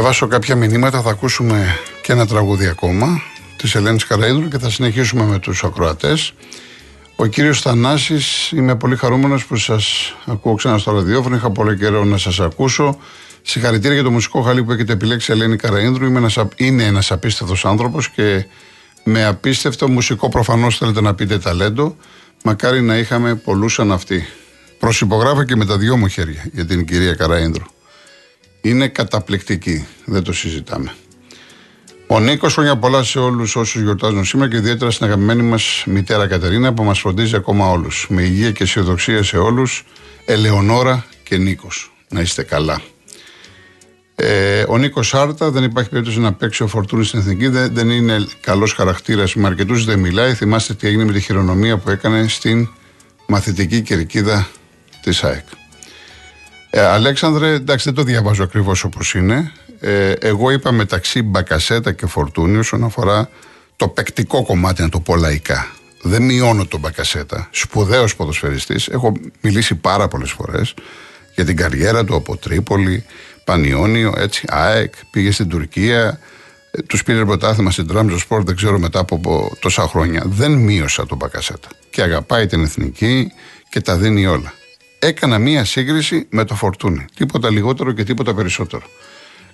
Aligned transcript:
διαβάσω 0.00 0.26
κάποια 0.26 0.56
μηνύματα, 0.56 1.02
θα 1.02 1.10
ακούσουμε 1.10 1.76
και 2.02 2.12
ένα 2.12 2.26
τραγούδι 2.26 2.66
ακόμα 2.66 3.22
της 3.56 3.74
Ελένης 3.74 4.06
Καραίδρου 4.06 4.48
και 4.48 4.58
θα 4.58 4.70
συνεχίσουμε 4.70 5.24
με 5.24 5.38
τους 5.38 5.64
ακροατές. 5.64 6.32
Ο 7.16 7.26
κύριος 7.26 7.60
Θανάσης, 7.60 8.50
είμαι 8.52 8.76
πολύ 8.76 8.96
χαρούμενος 8.96 9.46
που 9.46 9.56
σας 9.56 10.14
ακούω 10.26 10.54
ξανά 10.54 10.78
στο 10.78 10.92
ραδιόφωνο. 10.92 11.36
Είχα 11.36 11.50
πολύ 11.50 11.76
καιρό 11.76 12.04
να 12.04 12.18
σας 12.18 12.40
ακούσω. 12.40 12.98
Συγχαρητήρια 13.42 13.94
για 13.94 14.02
το 14.02 14.10
μουσικό 14.10 14.40
χαλί 14.40 14.64
που 14.64 14.72
έχετε 14.72 14.92
επιλέξει, 14.92 15.32
Ελένη 15.32 15.56
Καραίδρου. 15.56 16.06
είναι 16.56 16.84
ένας 16.84 17.10
απίστευτος 17.10 17.64
άνθρωπος 17.64 18.08
και 18.10 18.46
με 19.04 19.24
απίστευτο 19.24 19.88
μουσικό 19.88 20.28
προφανώς 20.28 20.78
θέλετε 20.78 21.00
να 21.00 21.14
πείτε 21.14 21.38
ταλέντο. 21.38 21.96
Μακάρι 22.44 22.82
να 22.82 22.96
είχαμε 22.96 23.34
πολλούς 23.34 23.72
σαν 23.72 23.92
αυτή. 23.92 24.26
Προσυπογράφω 24.78 25.44
και 25.44 25.56
με 25.56 25.64
τα 25.64 25.78
δυο 25.78 25.96
μου 25.96 26.08
χέρια 26.08 26.48
για 26.52 26.66
την 26.66 26.86
κυρία 26.86 27.14
Καραίνδρου. 27.14 27.64
Είναι 28.60 28.88
καταπληκτική, 28.88 29.86
δεν 30.04 30.22
το 30.22 30.32
συζητάμε. 30.32 30.94
Ο 32.06 32.20
Νίκος, 32.20 32.52
χρόνια 32.52 32.76
πολλά 32.76 33.02
σε 33.02 33.18
όλους 33.18 33.56
όσους 33.56 33.82
γιορτάζουν 33.82 34.24
σήμερα 34.24 34.50
και 34.50 34.56
ιδιαίτερα 34.56 34.90
στην 34.90 35.06
αγαπημένη 35.06 35.42
μας 35.42 35.82
μητέρα 35.86 36.26
Κατερίνα 36.26 36.74
που 36.74 36.84
μας 36.84 36.98
φροντίζει 37.00 37.36
ακόμα 37.36 37.70
όλους. 37.70 38.06
Με 38.08 38.22
υγεία 38.22 38.50
και 38.50 38.62
αισιοδοξία 38.62 39.22
σε 39.22 39.38
όλους, 39.38 39.84
Ελεονόρα 40.24 41.06
και 41.22 41.36
Νίκος. 41.36 41.92
Να 42.08 42.20
είστε 42.20 42.42
καλά. 42.42 42.80
Ε, 44.14 44.64
ο 44.68 44.78
Νίκος 44.78 45.08
Σάρτα 45.08 45.50
δεν 45.50 45.64
υπάρχει 45.64 45.90
περίπτωση 45.90 46.20
να 46.20 46.32
παίξει 46.32 46.62
ο 46.62 46.66
Φορτούνης 46.66 47.08
στην 47.08 47.18
εθνική. 47.18 47.48
Δεν, 47.48 47.74
δεν 47.74 47.90
είναι 47.90 48.26
καλός 48.40 48.72
χαρακτήρας. 48.72 49.34
Με 49.34 49.46
αρκετούς 49.46 49.84
δεν 49.84 49.98
μιλάει. 49.98 50.34
Θυμάστε 50.34 50.74
τι 50.74 50.86
έγινε 50.86 51.04
με 51.04 51.12
τη 51.12 51.20
χειρονομία 51.20 51.76
που 51.76 51.90
έκανε 51.90 52.28
στην 52.28 52.68
μαθητική 53.26 53.80
κερκίδα 53.80 54.48
της 55.02 55.24
ΑΕΚ. 55.24 55.46
Ε, 56.70 56.80
Αλέξανδρε, 56.80 57.52
εντάξει, 57.52 57.84
δεν 57.84 57.94
το 57.94 58.02
διαβάζω 58.02 58.42
ακριβώς 58.42 58.84
όπως 58.84 59.14
είναι. 59.14 59.52
Ε, 59.80 60.12
εγώ 60.12 60.50
είπα 60.50 60.72
μεταξύ 60.72 61.22
Μπακασέτα 61.22 61.92
και 61.92 62.06
Φορτούνη 62.06 62.56
όσον 62.56 62.84
αφορά 62.84 63.28
το 63.76 63.88
παικτικό 63.88 64.42
κομμάτι, 64.42 64.82
να 64.82 64.88
το 64.88 65.00
πω 65.00 65.16
λαϊκά. 65.16 65.66
Δεν 66.02 66.22
μειώνω 66.22 66.66
τον 66.66 66.80
Μπακασέτα. 66.80 67.48
Σπουδαίος 67.50 68.16
ποδοσφαιριστής. 68.16 68.88
Έχω 68.88 69.12
μιλήσει 69.40 69.74
πάρα 69.74 70.08
πολλές 70.08 70.30
φορές 70.30 70.74
για 71.34 71.44
την 71.44 71.56
καριέρα 71.56 72.04
του 72.04 72.14
από 72.14 72.36
Τρίπολη, 72.36 73.04
Πανιόνιο, 73.44 74.14
έτσι, 74.16 74.44
ΑΕΚ, 74.48 74.94
πήγε 75.10 75.30
στην 75.30 75.48
Τουρκία, 75.48 76.18
ε, 76.70 76.82
τους 76.82 77.02
πήρε 77.02 77.24
πρωτάθλημα 77.24 77.70
στην 77.70 77.86
Τραμζο 77.86 78.18
Σπορ, 78.18 78.42
δεν 78.42 78.56
ξέρω 78.56 78.78
μετά 78.78 78.98
από 78.98 79.50
τόσα 79.60 79.82
χρόνια. 79.82 80.22
Δεν 80.26 80.52
μείωσα 80.52 81.06
τον 81.06 81.16
Μπακασέτα. 81.16 81.68
Και 81.90 82.02
αγαπάει 82.02 82.46
την 82.46 82.62
εθνική 82.62 83.32
και 83.68 83.80
τα 83.80 83.96
δίνει 83.96 84.26
όλα. 84.26 84.52
Έκανα 84.98 85.38
μία 85.38 85.64
σύγκριση 85.64 86.26
με 86.30 86.44
το 86.44 86.54
φορτούνι. 86.54 87.04
Τίποτα 87.16 87.50
λιγότερο 87.50 87.92
και 87.92 88.04
τίποτα 88.04 88.34
περισσότερο. 88.34 88.82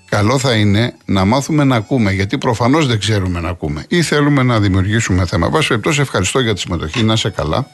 Καλό 0.08 0.38
θα 0.38 0.54
είναι 0.54 0.94
να 1.04 1.24
μάθουμε 1.24 1.64
να 1.64 1.76
ακούμε, 1.76 2.12
γιατί 2.12 2.38
προφανώς 2.38 2.86
δεν 2.86 2.98
ξέρουμε 2.98 3.40
να 3.40 3.48
ακούμε. 3.48 3.84
Ή 3.88 4.02
θέλουμε 4.02 4.42
να 4.42 4.60
δημιουργήσουμε 4.60 5.26
θέμα. 5.26 5.50
Βάσει 5.50 5.68
περιπτώσει, 5.68 6.00
ευχαριστώ 6.00 6.40
για 6.40 6.54
τη 6.54 6.60
συμμετοχή. 6.60 7.02
Να 7.02 7.12
είσαι 7.12 7.30
καλά. 7.30 7.66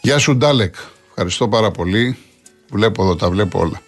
Γεια 0.00 0.18
σου, 0.18 0.36
Ντάλεκ. 0.36 0.74
Ευχαριστώ 1.08 1.48
πάρα 1.48 1.70
πολύ. 1.70 2.16
Βλέπω 2.70 3.02
εδώ, 3.02 3.16
τα 3.16 3.30
βλέπω 3.30 3.58
όλα. 3.58 3.80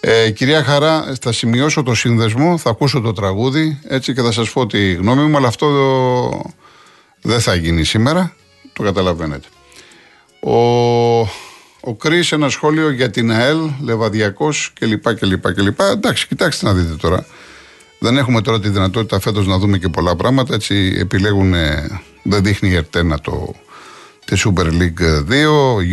Ε, 0.00 0.30
κυρία 0.30 0.64
Χαρά, 0.64 1.14
θα 1.20 1.32
σημειώσω 1.32 1.82
το 1.82 1.94
σύνδεσμο, 1.94 2.58
θα 2.58 2.70
ακούσω 2.70 3.00
το 3.00 3.12
τραγούδι 3.12 3.78
έτσι 3.88 4.14
και 4.14 4.22
θα 4.22 4.32
σας 4.32 4.50
πω 4.50 4.66
τη 4.66 4.92
γνώμη 4.92 5.22
μου, 5.22 5.36
αλλά 5.36 5.48
αυτό 5.48 5.68
δεν 7.22 7.40
θα 7.40 7.54
γίνει 7.54 7.84
σήμερα, 7.84 8.34
το 8.72 8.82
καταλαβαίνετε. 8.82 9.48
Ο, 10.40 11.20
ο 11.84 11.94
Κρίς 11.94 12.32
ένα 12.32 12.48
σχόλιο 12.48 12.90
για 12.90 13.10
την 13.10 13.30
ΑΕΛ, 13.30 13.58
Λεβαδιακός 13.80 14.72
κλπ. 14.80 15.14
κλπ, 15.14 15.52
κλπ. 15.52 15.80
Εντάξει, 15.80 16.26
κοιτάξτε 16.26 16.66
να 16.66 16.72
δείτε 16.72 16.94
τώρα. 16.94 17.26
Δεν 17.98 18.16
έχουμε 18.16 18.40
τώρα 18.40 18.60
τη 18.60 18.68
δυνατότητα 18.68 19.20
φέτος 19.20 19.46
να 19.46 19.58
δούμε 19.58 19.78
και 19.78 19.88
πολλά 19.88 20.16
πράγματα, 20.16 20.54
έτσι 20.54 20.96
επιλέγουν, 20.98 21.54
δεν 22.22 22.42
δείχνει 22.42 22.68
η 22.68 22.74
Ερτένα 22.74 23.18
το, 23.18 23.54
τη 24.24 24.42
Super 24.44 24.66
League 24.66 25.30
2, 25.30 25.44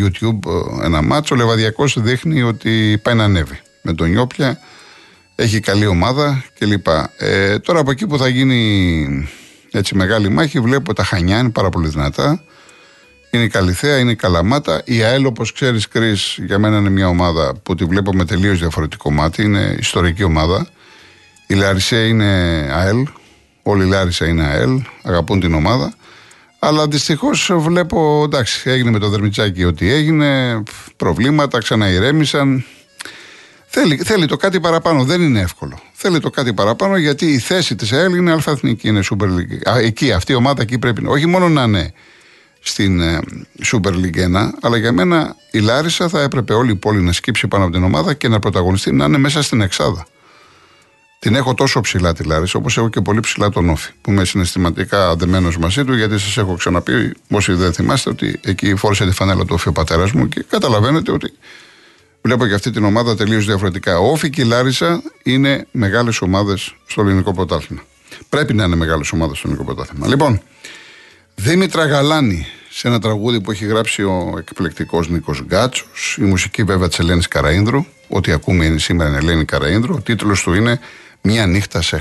YouTube 0.04 0.40
ένα 0.84 1.02
μάτσο, 1.02 1.36
ο 1.36 1.38
Λεβαδιακός 1.38 2.02
δείχνει 2.02 2.42
ότι 2.42 3.00
πάει 3.04 3.16
να 3.16 3.24
ανέβει 3.24 3.60
με 3.82 3.94
τον 3.94 4.10
Νιόπια. 4.10 4.60
Έχει 5.36 5.60
καλή 5.60 5.86
ομάδα 5.86 6.44
κλπ. 6.60 6.88
Ε, 7.18 7.60
τώρα 7.60 7.80
από 7.80 7.92
εκεί 7.92 8.08
που 8.08 8.18
θα 8.18 8.28
γίνει 8.28 9.30
έτσι 9.72 9.96
μεγάλη 9.96 10.30
μάχη, 10.30 10.60
βλέπω 10.60 10.94
τα 10.94 11.04
Χανιά 11.04 11.40
είναι 11.40 11.50
πάρα 11.50 11.70
πολύ 11.70 11.88
δυνατά. 11.88 12.44
Είναι 13.32 13.44
η 13.44 13.48
Καλυθέα, 13.48 13.98
είναι 13.98 14.12
η 14.12 14.16
Καλαμάτα. 14.16 14.82
Η 14.86 15.04
ΑΕΛ, 15.04 15.26
όπως 15.26 15.52
ξέρεις, 15.52 15.88
Κρι, 15.88 16.16
για 16.36 16.60
μένα 16.60 16.78
είναι 16.78 16.90
μια 16.90 17.08
ομάδα 17.08 17.56
που 17.64 17.76
τη 17.76 17.86
βλέπω 17.86 18.14
με 18.14 18.26
τελείως 18.26 18.60
διαφορετικό 18.60 19.12
μάτι. 19.12 19.44
Είναι 19.44 19.76
ιστορική 19.80 20.24
ομάδα. 20.24 20.68
Η 21.48 21.54
Λαρισαία 21.54 22.06
είναι 22.06 22.26
ΑΕΛ. 22.74 23.08
Όλη 23.64 23.86
η 23.86 23.88
Λάρισα 23.88 24.28
είναι 24.28 24.44
ΑΕΛ. 24.44 24.82
Αγαπούν 25.04 25.40
την 25.40 25.54
ομάδα. 25.54 25.94
Αλλά 26.60 26.88
δυστυχώς 26.88 27.52
βλέπω, 27.56 28.24
εντάξει, 28.26 28.70
έγινε 28.70 28.92
με 28.92 29.00
το 29.00 29.10
Δερμιτσάκι 29.10 29.64
ό,τι 29.64 29.92
έγινε. 29.92 30.64
Προβλήματα, 30.98 31.58
ξαναηρέμησαν. 31.60 32.66
Θέλει, 33.68 33.96
θέλει 33.96 34.26
το 34.26 34.38
κάτι 34.38 34.60
παραπάνω. 34.60 35.04
Δεν 35.04 35.22
είναι 35.22 35.40
εύκολο. 35.40 35.80
Θέλει 35.94 36.20
το 36.20 36.30
κάτι 36.30 36.54
παραπάνω 36.54 36.98
γιατί 36.98 37.26
η 37.26 37.40
θέση 37.40 37.76
της 37.76 37.92
ΑΕΛ 37.92 38.16
είναι 38.16 38.32
αλφαθνική, 38.32 38.88
είναι 38.88 39.02
Super 39.10 39.26
League. 39.26 39.70
Α, 39.70 39.80
εκεί, 39.80 40.12
αυτή 40.12 40.32
η 40.32 40.36
ομάδα 40.36 40.62
εκεί 40.62 40.80
πρέπει 40.80 41.02
να. 41.02 41.10
Όχι 41.10 41.26
μόνο 41.26 41.50
να 41.50 41.64
είναι 41.64 41.94
στην 42.70 43.00
ε, 43.02 43.20
Super 43.66 43.94
League 43.94 44.18
1, 44.18 44.50
αλλά 44.62 44.78
για 44.78 44.92
μένα 44.92 45.36
η 45.52 45.60
Λάρισα 45.60 46.10
θα 46.10 46.22
έπρεπε 46.22 46.54
όλη 46.54 46.72
η 46.72 46.76
πόλη 46.76 47.02
να 47.02 47.12
σκύψει 47.12 47.48
πάνω 47.48 47.64
από 47.64 47.74
την 47.74 47.84
ομάδα 47.84 48.14
και 48.14 48.28
να 48.28 48.40
πρωταγωνιστεί 48.40 48.92
να 48.92 49.06
είναι 49.06 49.18
μέσα 49.18 49.42
στην 49.42 49.62
Εξάδα. 49.62 50.08
Την 51.20 51.36
έχω 51.36 51.54
τόσο 51.54 51.82
ψηλά 51.82 52.14
τη 52.14 52.24
Λάρισα, 52.24 52.60
όπως 52.60 52.78
έχω 52.78 52.90
και 52.90 53.02
πολύ 53.02 53.20
ψηλά 53.20 53.50
τον 53.50 53.70
Όφη, 53.70 53.92
που 54.02 54.12
είμαι 54.12 54.26
συναισθηματικά 54.26 55.16
δεμένο 55.16 55.52
μαζί 55.60 55.84
του, 55.84 55.96
γιατί 55.96 56.20
σας 56.20 56.38
έχω 56.38 56.56
ξαναπεί, 56.56 57.14
όσοι 57.30 57.54
δεν 57.54 57.74
θυμάστε, 57.74 58.10
ότι 58.10 58.40
εκεί 58.44 58.76
φόρησε 58.76 59.06
τη 59.06 59.12
φανέλα 59.12 59.46
του 59.46 59.54
Όφη 59.54 59.68
ο 59.68 59.72
πατέρας 59.72 60.12
μου 60.12 60.28
και 60.28 60.46
καταλαβαίνετε 60.50 61.12
ότι 61.12 61.32
Βλέπω 62.22 62.48
και 62.48 62.54
αυτή 62.54 62.72
την 62.72 62.84
ομάδα 62.84 63.16
τελείως 63.16 63.46
διαφορετικά. 63.46 64.00
Ο 64.00 64.12
Όφη 64.12 64.30
και 64.30 64.42
η 64.42 64.46
Λάρισα 64.46 65.02
είναι 65.24 65.68
μεγάλες 65.72 66.22
ομάδες 66.22 66.76
στο 66.88 67.02
ελληνικό 67.02 67.34
πρωτάθλημα. 67.34 67.82
Πρέπει 68.30 68.54
να 68.54 68.64
είναι 68.64 68.76
μεγάλες 68.76 69.12
ομάδες 69.12 69.38
στο 69.38 69.48
ελληνικό 69.48 69.74
πρωτάθλημα. 69.74 70.08
Λοιπόν, 70.08 70.42
Δήμητρα 71.36 71.86
Γαλάνη, 71.86 72.48
σε 72.80 72.88
ένα 72.88 73.00
τραγούδι 73.00 73.42
που 73.42 73.52
έχει 73.52 73.66
γράψει 73.66 74.04
ο 74.04 74.36
εκπληκτικός 74.38 75.10
Νίκος 75.10 75.42
Γκάτσος, 75.42 76.18
η 76.20 76.24
μουσική 76.24 76.64
βέβαια 76.64 76.88
της 76.88 77.00
Ελένης 77.00 77.28
Καραίνδρου. 77.28 77.86
Ό,τι 78.08 78.32
ακούμε 78.32 78.66
είναι 78.66 78.80
σήμερα 78.80 79.10
είναι 79.10 79.18
Ελένη 79.18 79.46
Καραίνδρου. 79.46 79.94
Ο 79.94 80.02
τίτλος 80.02 80.42
του 80.42 80.54
είναι 80.54 80.80
Μια 81.22 81.46
νύχτα 81.46 81.82
σε 81.82 81.98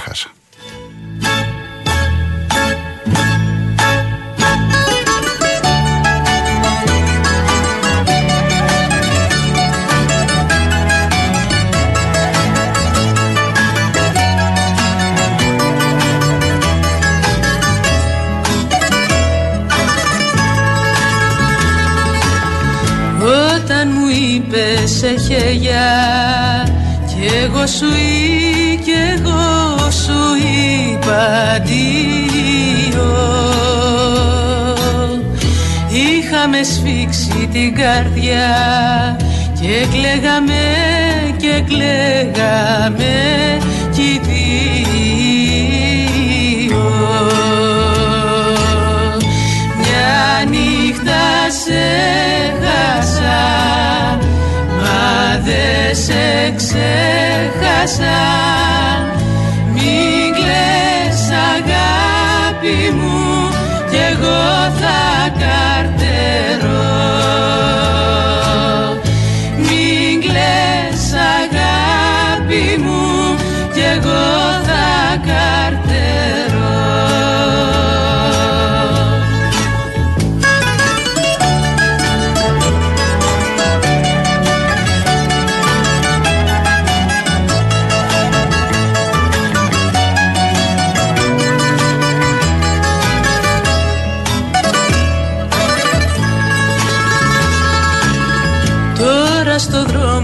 σε 24.99 25.17
χέρια. 25.29 25.89
Κι 27.07 27.27
εγώ 27.45 27.67
σου 27.67 27.87
ή 27.87 28.77
κι 28.85 28.97
εγώ 29.15 29.91
σου 29.91 30.21
είπα 30.91 31.21
αντίο. 31.55 33.11
Είχαμε 35.89 36.63
σφίξει 36.63 37.49
την 37.53 37.75
καρδιά 37.75 38.49
και 39.61 39.87
κλαίγαμε 39.93 40.58
ξέχασα 56.59 58.19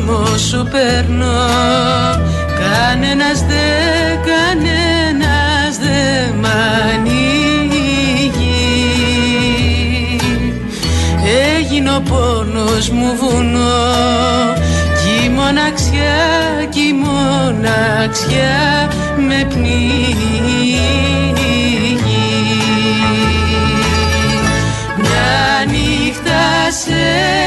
δρόμο 0.04 0.36
σου 0.36 0.68
περνώ 0.70 1.26
Κανένας 2.58 3.40
δε, 3.40 3.54
κανένας 4.30 5.76
δε 5.78 6.32
μ' 6.40 6.44
ανοίγει. 6.94 8.32
Έγινε 11.56 11.90
ο 11.90 12.00
πόνος 12.00 12.88
μου 12.88 13.16
βουνό. 13.20 13.92
Κι 15.02 15.24
η 15.24 15.28
μοναξιά, 15.28 16.24
κι 16.70 16.80
η 16.80 16.92
μοναξιά 16.92 18.90
με 19.16 19.46
πνίγει. 19.48 20.80
Μια 24.96 25.64
νύχτα 25.70 26.70
σε 26.70 27.43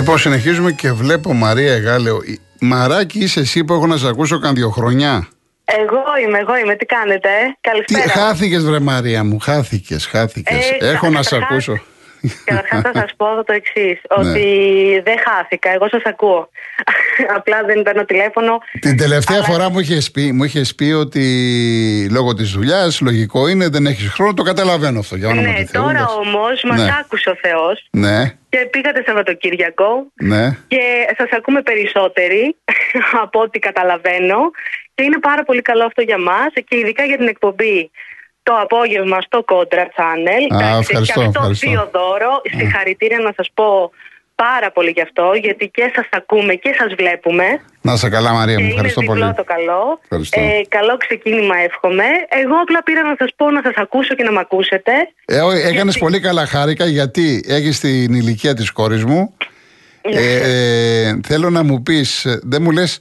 Λοιπόν, 0.00 0.18
συνεχίζουμε 0.18 0.72
και 0.72 0.92
βλέπω 0.92 1.32
Μαρία 1.32 1.72
Εγάλεο. 1.72 2.16
Η- 2.26 2.38
Μαράκι, 2.60 3.18
είσαι 3.18 3.40
εσύ 3.40 3.64
που 3.64 3.72
έχω 3.72 3.86
να 3.86 3.96
σε 3.96 4.08
ακούσω 4.08 4.38
καν 4.38 4.54
δύο 4.54 4.70
χρονιά. 4.70 5.28
Εγώ 5.64 6.02
είμαι, 6.26 6.38
εγώ 6.38 6.56
είμαι. 6.56 6.74
Τι 6.76 6.84
κάνετε, 6.86 7.28
ε; 7.28 7.46
Τι 7.60 7.70
Καλησπέρα. 7.70 8.08
χάθηκες, 8.26 8.64
βρε 8.64 8.78
Μαρία 8.80 9.24
μου, 9.24 9.38
χάθηκες, 9.38 10.06
χάθηκες. 10.06 10.70
Ε, 10.80 10.88
έχω 10.88 11.10
να 11.10 11.22
σε 11.22 11.30
καταρχάς- 11.30 11.50
ακούσω. 11.68 11.80
Καταρχάς 12.44 12.80
θα 12.82 12.90
σας 12.94 13.10
πω 13.16 13.44
το 13.44 13.52
εξής: 13.52 14.00
Ναι. 14.22 14.30
Ότι 14.30 15.00
δεν 15.04 15.16
χάθηκα. 15.26 15.70
Εγώ 15.70 15.88
σας 15.88 16.02
ακούω. 16.04 16.48
Απλά 17.36 17.62
δεν 17.66 17.82
παίρνω 17.82 18.04
τηλέφωνο. 18.04 18.58
Την 18.80 18.96
τελευταία 18.96 19.36
Αλλά- 19.36 19.46
φορά 19.46 19.70
μου 19.70 19.78
είχες 19.78 20.10
πει, 20.10 20.32
μου 20.32 20.44
είχες 20.44 20.74
πει 20.74 20.84
ότι 20.84 21.24
λόγω 22.10 22.34
της 22.34 22.50
δουλειάς, 22.50 23.00
λογικό 23.00 23.48
είναι, 23.48 23.68
δεν 23.68 23.86
έχεις 23.86 24.08
χρόνο. 24.10 24.34
Το 24.34 24.42
καταλαβαίνω 24.42 24.98
αυτό 24.98 25.16
για 25.16 25.28
όνομα 25.28 25.46
ναι, 25.48 25.60
του 25.60 25.66
Θεού. 25.66 25.82
τώρα 25.82 25.90
εντάξει. 25.98 26.16
όμως 26.16 26.62
μας 26.64 26.80
Ναι. 26.82 26.96
άκουσε 27.00 27.30
ο 27.30 27.36
Θεός 27.42 27.88
Ναι, 27.90 28.34
και 28.48 28.58
πήγατε 28.70 29.02
Σαββατοκύριακο 29.06 30.06
ναι. 30.22 30.56
και 30.68 30.80
σας 31.18 31.28
ακούμε 31.36 31.62
περισσότεροι 31.62 32.56
από 33.24 33.40
ό,τι 33.40 33.58
καταλαβαίνω. 33.58 34.38
Και 34.94 35.02
είναι 35.06 35.18
πάρα 35.18 35.42
πολύ 35.44 35.62
καλό 35.62 35.84
αυτό 35.84 36.02
για 36.02 36.18
μας 36.18 36.46
και 36.68 36.76
ειδικά 36.76 37.04
για 37.04 37.16
την 37.16 37.28
εκπομπή. 37.28 37.90
Το 38.42 38.52
απόγευμα 38.62 39.20
στο 39.20 39.44
Contra 39.48 39.84
Channel. 39.96 40.42
Α, 40.54 40.56
Εντάξει, 40.58 40.78
ευχαριστώ, 40.90 41.20
και 41.20 41.26
αυτό 41.26 41.38
ευχαριστώ. 41.40 41.70
Θεοδόρο, 41.70 42.40
συγχαρητήρια 42.58 43.18
να 43.18 43.32
σας 43.36 43.50
πω 43.54 43.90
πάρα 44.34 44.70
πολύ 44.72 44.90
γι' 44.90 45.00
αυτό, 45.00 45.32
γιατί 45.42 45.68
και 45.68 45.92
σας 45.94 46.08
ακούμε 46.10 46.54
και 46.54 46.74
σας 46.78 46.94
βλέπουμε. 46.94 47.44
Να 47.80 47.96
σε 47.96 48.08
καλά, 48.08 48.32
Μαρία 48.32 48.54
Και 48.54 48.60
μου, 48.60 48.64
είναι 48.66 48.74
ευχαριστώ 48.74 49.00
διπλό 49.00 49.20
πολύ. 49.20 49.34
το 49.34 49.44
καλό. 49.44 49.98
Ευχαριστώ. 50.02 50.40
Ε, 50.40 50.60
καλό 50.68 50.96
ξεκίνημα 50.96 51.56
εύχομαι. 51.56 52.04
Εγώ 52.28 52.54
απλά 52.62 52.82
πήρα 52.82 53.02
να 53.02 53.14
σας 53.18 53.30
πω 53.36 53.50
να 53.50 53.60
σας 53.64 53.72
ακούσω 53.76 54.14
και 54.14 54.22
να 54.22 54.32
με 54.32 54.38
ακούσετε. 54.40 54.92
Ε, 55.24 55.68
Έκανες 55.68 55.98
πολύ 55.98 56.20
καλά, 56.20 56.46
χάρηκα, 56.46 56.84
γιατί 56.86 57.44
έχεις 57.48 57.80
την 57.80 58.14
ηλικία 58.14 58.54
της 58.54 58.70
κόρης 58.70 59.04
μου. 59.04 59.34
Ναι. 60.12 60.20
Ε, 60.20 61.08
ε, 61.08 61.20
θέλω 61.26 61.50
να 61.50 61.62
μου 61.62 61.82
πεις, 61.82 62.26
δεν 62.42 62.62
μου 62.62 62.70
λες, 62.70 62.98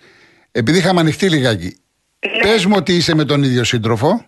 επειδή 0.51 0.77
είχαμε 0.77 0.99
ανοιχτεί 0.99 1.29
λιγάκι. 1.29 1.79
Ναι. 2.19 2.51
Πες 2.51 2.65
μου 2.65 2.73
ότι 2.77 2.93
είσαι 2.95 3.15
με 3.15 3.25
τον 3.25 3.43
ίδιο 3.43 3.63
σύντροφο. 3.63 4.25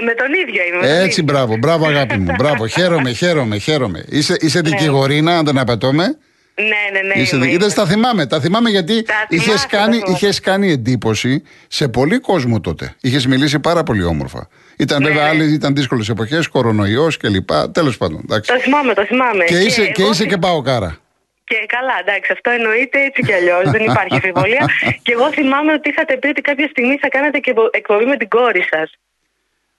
Ε, 0.00 0.04
με 0.04 0.14
τον 0.14 0.26
ίδιο 0.34 0.62
είμαι. 0.66 0.76
με 0.76 0.86
τον 0.86 0.96
Έτσι, 0.96 1.20
ίδιο. 1.20 1.24
μπράβο, 1.24 1.56
μπράβο, 1.56 1.86
αγάπη 1.86 2.16
μου. 2.18 2.34
Μπράβο, 2.38 2.66
χαίρομαι, 2.76 3.10
χαίρομαι, 3.12 3.58
χαίρομαι. 3.58 4.04
Είσαι, 4.08 4.36
είσαι 4.40 4.60
δικηγορίνα, 4.60 5.38
αν 5.38 5.44
δεν 5.44 5.58
απατώμε. 5.58 6.16
Ναι, 6.58 6.64
ναι, 7.00 7.00
ναι. 7.14 7.20
Είσαι 7.22 7.36
είμαι, 7.36 7.46
δικη- 7.46 7.62
είμαι. 7.62 7.72
τα 7.72 7.86
θυμάμαι, 7.86 8.26
τα 8.26 8.40
θυμάμαι 8.40 8.70
γιατί 8.70 9.02
Τα 9.02 9.26
είχες 9.28 9.44
θυμάσαι, 9.44 9.68
τα 9.70 9.76
κάνει, 9.76 9.94
θυμάσαι. 9.96 10.12
είχες 10.24 10.40
κάνει 10.40 10.70
εντύπωση 10.72 11.42
σε 11.68 11.88
πολύ 11.88 12.18
κόσμο 12.18 12.60
τότε. 12.60 12.94
Είχες 13.00 13.26
μιλήσει 13.26 13.58
πάρα 13.60 13.82
πολύ 13.82 14.04
όμορφα. 14.04 14.48
Ήταν 14.78 15.02
Ναι, 15.02 15.08
βέβαια 15.08 15.22
ναι. 15.22 15.28
άλλες, 15.28 15.50
ήταν 15.52 15.74
δύσκολες 15.74 16.08
εποχές, 16.08 16.48
κορονοϊός 16.48 17.16
κλπ. 17.16 17.50
Τέλος 17.72 17.96
πάντων, 17.96 18.20
εντάξει. 18.24 18.52
Το 18.52 18.58
θυμάμαι, 18.60 18.94
το 18.94 19.04
θυμάμαι. 19.04 19.44
Και 19.44 19.58
είσαι, 19.58 19.86
και 19.86 20.02
εγώ 20.02 20.10
είσαι 20.10 20.26
και 20.26 20.36
πάω 20.36 20.60
κάρα. 20.62 20.96
Και 21.44 21.56
καλά, 21.66 21.96
εντάξει, 22.04 22.32
αυτό 22.32 22.50
εννοείται 22.50 22.98
έτσι 23.08 23.22
κι 23.22 23.32
αλλιώς. 23.32 23.70
δεν 23.70 23.82
υπάρχει 23.90 24.14
αμφιβολία. 24.14 24.64
και 25.04 25.12
εγώ 25.12 25.32
θυμάμαι 25.32 25.72
ότι 25.72 25.88
είχατε 25.88 26.16
πει 26.16 26.26
ότι 26.28 26.40
κάποια 26.40 26.68
στιγμή 26.68 26.96
θα 27.00 27.08
κάνετε 27.08 27.38
και 27.38 27.54
εκπομπή 27.70 28.04
με 28.04 28.16
την 28.16 28.28
κόρη 28.28 28.64
σας. 28.72 28.88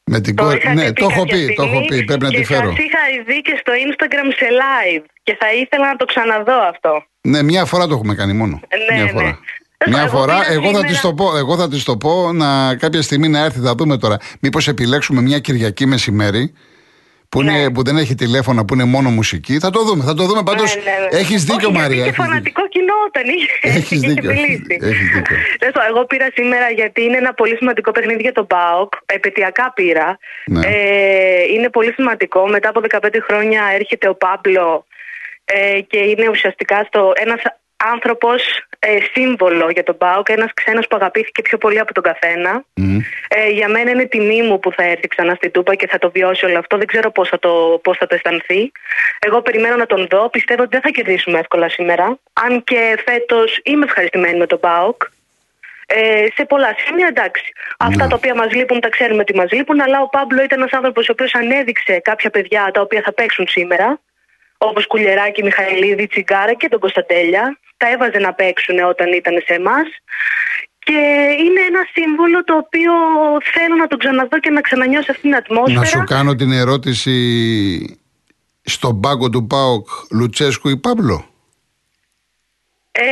Με 0.09 0.19
την 0.21 0.35
κόρη. 0.35 0.57
είχατε 0.57 0.73
Ναι, 0.73 0.93
το 0.93 1.07
έχω 1.11 1.23
κάποια 1.25 1.37
πει, 1.45 1.53
το 1.55 1.63
έχω 1.63 1.79
στιγμή 1.79 1.85
πει. 1.85 2.03
Πρέπει 2.03 2.23
να 2.23 2.29
και 2.29 2.37
τη 2.37 2.43
φέρω. 2.43 2.69
Σας 2.69 2.77
είχα 2.85 3.23
δει 3.27 3.41
και 3.41 3.55
στο 3.59 3.71
Instagram 3.85 4.27
σε 4.35 4.47
live 4.61 5.03
και 5.23 5.37
θα 5.39 5.53
ήθελα 5.53 5.87
να 5.87 5.95
το 5.95 6.05
ξαναδώ 6.05 6.53
αυτό. 6.73 7.05
Ναι, 7.21 7.43
μια 7.43 7.65
φορά 7.65 7.87
το 7.87 7.93
έχουμε 7.93 8.15
κάνει 8.15 8.33
μόνο. 8.33 8.61
Ναι, 8.89 8.95
μια 8.95 9.03
ναι. 9.05 9.11
φορά. 9.11 9.39
Ε, 9.77 9.89
Μια 9.89 10.01
εγώ 10.01 10.17
φορά, 10.17 10.33
πήρα 10.33 10.51
εγώ 10.51 10.61
θα 10.61 10.67
σήμερα- 10.67 10.87
της 10.87 11.01
το 11.01 11.13
πω, 11.13 11.37
εγώ 11.37 11.57
θα 11.57 11.69
της 11.69 11.83
το 11.83 11.97
πω 11.97 12.31
να 12.33 12.75
κάποια 12.75 13.01
στιγμή 13.01 13.27
να 13.27 13.39
έρθει, 13.43 13.59
θα 13.59 13.75
δούμε 13.75 13.97
τώρα. 13.97 14.17
Μήπως 14.39 14.67
επιλέξουμε 14.67 15.21
μια 15.21 15.39
Κυριακή 15.39 15.85
μεσημέρι 15.85 16.53
που, 17.29 17.41
είναι, 17.41 17.51
Ναι. 17.51 17.71
που 17.71 17.83
δεν 17.83 17.97
έχει 17.97 18.15
τηλέφωνα, 18.15 18.65
που 18.65 18.73
είναι 18.73 18.83
μόνο 18.83 19.09
μουσική. 19.09 19.59
Θα 19.59 19.69
το 19.69 19.83
δούμε, 19.83 20.03
θα 20.03 20.13
το 20.13 20.23
δούμε. 20.25 20.43
Πάντως 20.43 20.75
Ναι, 20.75 20.81
ναι, 20.81 20.97
ναι. 21.11 21.17
έχεις 21.19 21.43
δίκιο, 21.43 21.67
Όχι, 21.67 21.77
Μαρία. 21.77 21.95
Γιατί 21.95 22.01
έχεις 22.01 22.15
και 22.15 22.21
δίκιο. 22.21 22.23
φανατικό 22.23 22.67
κοινό 22.67 22.93
όταν 23.07 23.23
είχε. 23.35 23.77
Έχεις 23.77 23.91
είχε 23.91 24.07
δίκιο, 24.07 24.31
μιλήσει. 24.31 24.63
έχεις 24.69 25.09
δίκιο. 25.13 25.35
Τέλος 25.59 25.73
πάντων, 25.73 25.89
Εγώ 25.95 26.05
πήρα 26.05 26.27
σήμερα 26.33 26.69
γιατί 26.69 27.03
είναι 27.03 27.17
ένα 27.17 27.33
πολύ 27.33 27.55
σημαντικό 27.55 27.91
παιχνίδι 27.91 28.21
για 28.21 28.31
τον 28.31 28.47
ΠΑΟΚ. 28.47 28.91
Επαιτειακά 29.05 29.71
πήρα. 29.75 30.17
Ναι. 30.45 30.59
Ε, 30.67 31.43
είναι 31.53 31.69
πολύ 31.69 31.91
σημαντικό. 31.93 32.47
Μετά 32.47 32.69
από 32.69 32.81
15 32.89 33.19
χρόνια 33.27 33.61
έρχεται 33.79 34.07
ο 34.09 34.15
Παύλο 34.15 34.85
ε, 35.45 35.79
και 35.81 35.97
είναι 35.97 36.29
ουσιαστικά 36.29 36.83
στο, 36.87 37.11
ένας 37.15 37.41
άνθρωπος 37.77 38.41
ε, 38.79 38.97
σύμβολο 39.13 39.69
για 39.69 39.83
τον 39.83 39.97
ΠΑΟΚ, 39.97 40.29
ένας 40.29 40.53
ξένος 40.53 40.87
που 40.87 40.95
αγαπήθηκε 40.95 41.41
πιο 41.41 41.57
πολύ 41.57 41.79
από 41.79 41.93
τον 41.93 42.03
καθένα. 42.03 42.63
Μμ. 42.73 42.99
Ε, 43.27 43.49
για 43.49 43.69
μένα 43.69 43.89
είναι 43.91 44.05
τιμή 44.05 44.41
μου 44.41 44.59
που 44.59 44.71
θα 44.71 44.83
έρθει 44.83 45.07
ξανά 45.07 45.33
στην 45.35 45.51
Τούπα 45.51 45.75
και 45.75 45.87
θα 45.87 45.97
το 45.97 46.11
βιώσει 46.11 46.45
όλο 46.45 46.57
αυτό. 46.57 46.77
Δεν 46.77 46.87
ξέρω 46.87 47.11
πώς 47.11 47.29
θα, 47.29 47.39
το, 47.39 47.79
πώς 47.83 47.97
θα 47.97 48.07
το 48.07 48.15
αισθανθεί. 48.15 48.71
Εγώ 49.19 49.41
περιμένω 49.41 49.75
να 49.75 49.85
τον 49.85 50.07
δω. 50.09 50.29
Πιστεύω 50.29 50.61
ότι 50.61 50.71
δεν 50.71 50.81
θα 50.81 50.89
κερδίσουμε 50.89 51.39
εύκολα 51.39 51.69
σήμερα. 51.69 52.19
Αν 52.33 52.63
και 52.63 52.99
φέτος 53.05 53.59
είμαι 53.63 53.85
ευχαριστημένη 53.85 54.37
με 54.37 54.45
τον 54.45 54.59
Πάοκ. 54.59 55.01
Ε, 55.89 56.25
σε 56.35 56.45
πολλά 56.45 56.75
σημεία 56.85 57.07
εντάξει. 57.07 57.53
Αυτά 57.77 58.07
τα 58.07 58.15
οποία 58.15 58.35
μας 58.35 58.53
λείπουν 58.53 58.79
τα 58.79 58.89
ξέρουμε 58.89 59.21
ότι 59.21 59.35
μας 59.35 59.51
λείπουν. 59.51 59.81
Αλλά 59.81 60.01
ο 60.01 60.09
Πάμπλο 60.09 60.43
ήταν 60.43 60.59
ένας 60.59 60.73
άνθρωπος 60.73 61.09
ο 61.09 61.11
οποίος 61.11 61.33
ανέδειξε 61.33 61.99
κάποια 61.99 62.29
παιδιά 62.29 62.69
τα 62.73 62.81
οποία 62.81 63.01
θα 63.05 63.13
παίξουν 63.13 63.47
σήμερα. 63.47 63.99
Όπως 64.57 64.87
Κουλιεράκη, 64.87 65.43
Μιχαηλίδη, 65.43 66.07
Τσιγκάρα 66.07 66.53
και 66.53 66.67
τον 66.67 66.79
Κωνσταντέλια. 66.79 67.59
Τα 67.77 67.89
έβαζε 67.91 68.17
να 68.19 68.33
παίξουν 68.33 68.79
όταν 68.79 69.13
ήταν 69.13 69.43
σε 69.45 69.53
εμάς. 69.53 69.87
Και 70.79 70.93
είναι 71.45 71.61
ένα 71.67 71.85
σύμβολο 71.93 72.43
το 72.43 72.55
οποίο 72.55 72.91
θέλω 73.53 73.75
να 73.75 73.87
τον 73.87 73.99
ξαναδώ 73.99 74.39
και 74.39 74.49
να 74.49 74.61
ξανανιώσω 74.61 75.11
αυτήν 75.11 75.29
την 75.29 75.35
ατμόσφαιρα. 75.35 75.79
Να 75.79 75.85
σου 75.85 76.03
κάνω 76.03 76.35
την 76.35 76.51
ερώτηση 76.51 77.99
στον 78.61 78.99
πάγκο 78.99 79.29
του 79.29 79.47
ΠΑΟΚ 79.47 79.87
Λουτσέσκου 80.11 80.69
ή 80.69 80.77
Παύλο; 80.77 81.25
Ε, 82.91 83.03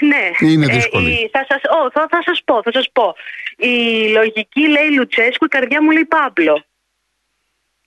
ναι. 0.00 0.48
Είναι 0.50 0.66
Ε, 0.70 0.74
δύσκολη. 0.74 1.10
η- 1.10 1.28
θα, 1.32 1.46
σας, 1.48 1.60
ό, 1.62 1.90
θα, 1.90 2.06
θα 2.10 2.22
σας 2.24 2.40
πω, 2.44 2.62
θα 2.62 2.72
σας 2.72 2.88
πω. 2.92 3.14
Η 3.56 4.08
λογική 4.12 4.60
λέει 4.68 4.90
Λουτσέσκου, 4.96 5.44
η 5.44 5.48
καρδιά 5.48 5.82
μου 5.82 5.90
λέει 5.90 6.04
Πάμπλο. 6.04 6.64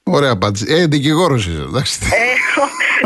Ωραία 0.04 0.32
απάντηση. 0.32 0.74
Ε, 0.74 0.86
δικηγόρος 0.86 1.46
είσαι, 1.48 1.62
εντάξει. 1.62 2.00
Ε, 2.04 2.34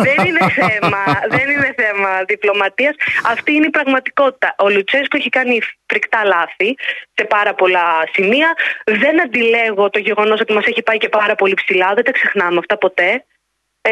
δεν 0.02 0.26
είναι 0.26 0.50
θέμα, 0.50 1.04
δεν 1.30 1.50
είναι 1.50 1.76
θέμα 1.78 2.10
διπλωματίας. 2.28 2.96
Αυτή 3.24 3.52
είναι 3.54 3.66
η 3.66 3.70
πραγματικότητα. 3.70 4.56
Ο 4.58 4.70
Λουτσέσκο 4.70 5.18
έχει 5.18 5.30
κάνει 5.30 5.60
φρικτά 5.86 6.24
λάθη 6.26 6.76
σε 7.14 7.24
πάρα 7.26 7.54
πολλά 7.54 7.86
σημεία. 8.12 8.54
Δεν 8.86 9.22
αντιλέγω 9.22 9.90
το 9.90 10.00
γεγονός 10.00 10.40
ότι 10.40 10.54
μας 10.54 10.66
έχει 10.66 10.82
πάει 10.82 10.98
και 10.98 11.10
πάρα 11.10 11.36
πολύ 11.36 11.54
ψηλά. 11.54 11.94
Δεν 11.94 12.04
τα 12.04 12.12
ξεχνάμε 12.12 12.58
αυτά 12.58 12.78
ποτέ. 12.78 13.26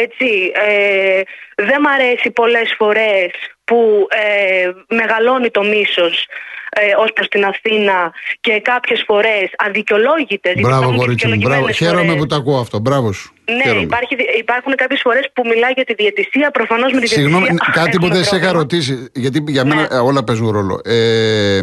Έτσι, 0.03 0.51
ε, 0.67 1.21
δεν 1.69 1.79
μ' 1.81 1.87
αρέσει 1.87 2.31
πολλές 2.31 2.73
φορές 2.77 3.31
που 3.63 4.07
ε, 4.09 4.95
μεγαλώνει 4.95 5.49
το 5.49 5.63
μίσος 5.63 6.27
ε, 6.69 6.81
ως 7.03 7.13
προς 7.13 7.27
την 7.27 7.45
Αθήνα 7.45 8.13
και 8.39 8.59
κάποιες 8.61 9.03
φορές 9.07 9.45
αδικαιολόγητες. 9.57 10.53
γιατί 10.53 10.61
Μπράβο, 10.61 10.75
υπάρχουν 10.81 10.99
και 10.99 11.05
κορίτσι 11.05 11.27
μου. 11.27 11.35
Μπράβο. 11.35 11.65
δικαιολογημένες 11.65 11.77
Χαίρομαι 11.77 12.03
φορές. 12.05 12.19
που 12.19 12.25
το 12.27 12.35
ακούω 12.35 12.59
αυτό. 12.59 12.79
Μπράβο 12.79 13.11
σου. 13.11 13.33
Ναι, 13.45 13.61
Χαίρομαι. 13.63 13.81
υπάρχει, 13.81 14.15
υπάρχουν 14.37 14.75
κάποιες 14.75 14.99
φορές 15.03 15.25
που 15.33 15.41
μιλάει 15.51 15.71
για 15.71 15.85
τη 15.85 15.93
διαιτησία. 15.93 16.51
Προφανώς 16.51 16.91
με 16.93 16.99
τη 16.99 17.07
Συγγνώμη, 17.07 17.45
διαιτησία. 17.47 17.73
κάτι 17.73 17.97
που 17.97 18.05
έχουμε 18.05 18.15
δεν 18.15 18.23
σε 18.23 18.35
είχα 18.35 18.49
πρόβλημα. 18.49 18.61
ρωτήσει. 18.61 19.07
Γιατί 19.13 19.43
για 19.47 19.65
μένα 19.65 19.81
Ναι. 19.81 19.87
ε, 19.91 19.97
όλα 19.97 20.23
παίζουν 20.23 20.49
ρόλο. 20.51 20.81
Ε, 20.83 21.59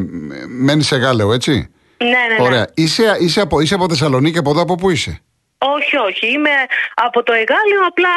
Μένεις 0.49 0.87
σε 0.87 0.97
Γάλεο, 0.97 1.33
έτσι; 1.33 1.53
Ναι, 1.99 2.07
ναι, 2.07 2.15
ναι. 2.39 2.45
Ωραία. 2.47 2.67
Είσαι, 2.75 3.17
είσαι, 3.21 3.41
από, 3.41 3.61
είσαι 3.61 3.75
από 3.75 3.89
Θεσσαλονίκη, 3.89 4.39
από 4.39 4.51
εδώ 4.51 4.61
από 4.63 4.75
πού 4.75 4.91
είσαι; 4.91 5.21
Όχι, 5.77 5.97
όχι. 5.97 6.27
Είμαι 6.33 6.51
από 6.95 7.23
το 7.23 7.33
Εγάλιο, 7.33 7.81
απλά. 7.87 8.15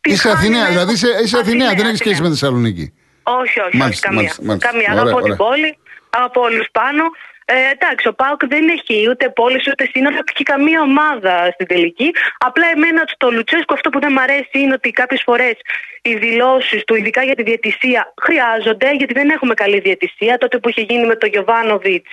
τη 0.00 0.10
Είσαι 0.10 0.28
Χάνη 0.28 0.36
Αθηναία, 0.38 0.62
να 0.62 0.68
δηλαδή 0.68 0.92
έχω- 0.92 1.08
είσαι, 1.08 1.22
είσαι 1.24 1.38
Αθηναία, 1.38 1.68
δεν 1.68 1.76
έχεις 1.76 1.82
Αθηναία. 1.82 1.96
σχέση 2.04 2.22
με 2.22 2.28
Θεσσαλονίκη. 2.28 2.92
Όχι, 3.22 3.58
όχι, 3.60 3.60
όχι 3.60 3.76
Μάλιστα, 3.76 4.06
καμία. 4.08 4.22
μάλιστα, 4.22 4.42
μάλιστα. 4.44 4.68
Καμία. 4.70 4.86
Ωραία, 4.90 5.00
Αγαπώ 5.02 5.16
ωραία. 5.16 5.28
την 5.28 5.36
πόλη, 5.44 5.78
αγαπώ 6.10 6.40
όλους 6.40 6.66
πάνω. 6.72 7.04
Ε, 7.50 7.54
εντάξει, 7.76 8.08
ο 8.08 8.14
Πάουκ 8.14 8.40
δεν 8.46 8.68
έχει 8.68 9.08
ούτε 9.10 9.24
πόλη 9.40 9.58
ούτε 9.70 9.84
σύνορα 9.92 10.16
και 10.34 10.42
καμία 10.52 10.80
ομάδα 10.80 11.50
στην 11.54 11.66
τελική. 11.66 12.10
Απλά 12.38 12.66
εμένα 12.76 13.02
στο 13.14 13.30
Λουτσέσκου 13.30 13.74
αυτό 13.74 13.88
που 13.90 14.00
δεν 14.00 14.12
μ' 14.12 14.18
αρέσει 14.18 14.56
είναι 14.62 14.72
ότι 14.72 14.90
κάποιες 14.90 15.22
φορές 15.24 15.54
οι 16.02 16.14
δηλώσεις 16.14 16.84
του, 16.84 16.94
ειδικά 16.94 17.22
για 17.22 17.34
τη 17.34 17.42
διαιτησία, 17.42 18.12
χρειάζονται 18.22 18.88
γιατί 19.00 19.12
δεν 19.14 19.28
έχουμε 19.30 19.54
καλή 19.54 19.78
διαιτησία. 19.80 20.38
Τότε 20.38 20.58
που 20.58 20.68
είχε 20.68 20.80
γίνει 20.80 21.06
με 21.06 21.16
τον 21.16 21.28
Γιωβάνοβιτς, 21.28 22.10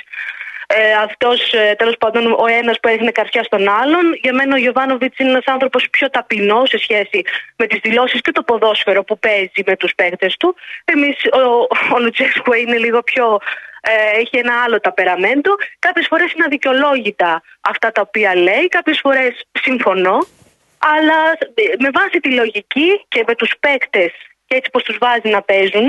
ε, 0.67 0.93
αυτός 0.93 1.53
τέλος 1.77 1.97
πάντων 1.97 2.31
ο 2.31 2.45
ένας 2.59 2.79
που 2.79 2.87
έδινε 2.87 3.11
καρφιά 3.11 3.43
στον 3.43 3.69
άλλον. 3.69 4.13
Για 4.21 4.33
μένα 4.33 4.55
ο 4.55 4.57
Γιωβάνοβιτς 4.57 5.17
είναι 5.17 5.29
ένας 5.29 5.45
άνθρωπος 5.45 5.89
πιο 5.89 6.09
ταπεινός 6.09 6.69
σε 6.69 6.77
σχέση 6.77 7.21
με 7.55 7.67
τις 7.67 7.79
δηλώσεις 7.83 8.21
και 8.21 8.31
το 8.31 8.43
ποδόσφαιρο 8.43 9.03
που 9.03 9.19
παίζει 9.19 9.61
με 9.65 9.75
τους 9.75 9.95
παίκτες 9.95 10.35
του. 10.37 10.55
Εμείς, 10.85 11.15
ο, 11.33 11.67
ο 11.95 11.99
Λουτσέσκου 11.99 12.53
είναι 12.53 12.77
λίγο 12.77 13.01
πιο. 13.03 13.39
Ε, 13.81 14.19
έχει 14.19 14.37
ένα 14.37 14.63
άλλο 14.63 14.79
ταπεραμέντο. 14.79 15.55
Κάποιες 15.79 16.07
φορές 16.09 16.31
είναι 16.31 16.43
αδικαιολόγητα 16.45 17.41
αυτά 17.61 17.91
τα 17.91 18.01
οποία 18.01 18.35
λέει, 18.35 18.67
κάποιες 18.67 18.99
φορές 18.99 19.45
συμφωνώ. 19.61 20.17
Αλλά 20.79 21.31
ε, 21.53 21.63
με 21.79 21.89
βάση 21.93 22.19
τη 22.19 22.31
λογική 22.31 23.05
και 23.07 23.23
με 23.27 23.35
τους 23.35 23.51
παίκτες 23.59 24.11
και 24.47 24.55
έτσι 24.55 24.69
πως 24.69 24.83
τους 24.83 24.97
βάζει 24.99 25.29
να 25.29 25.41
παίζουν, 25.41 25.87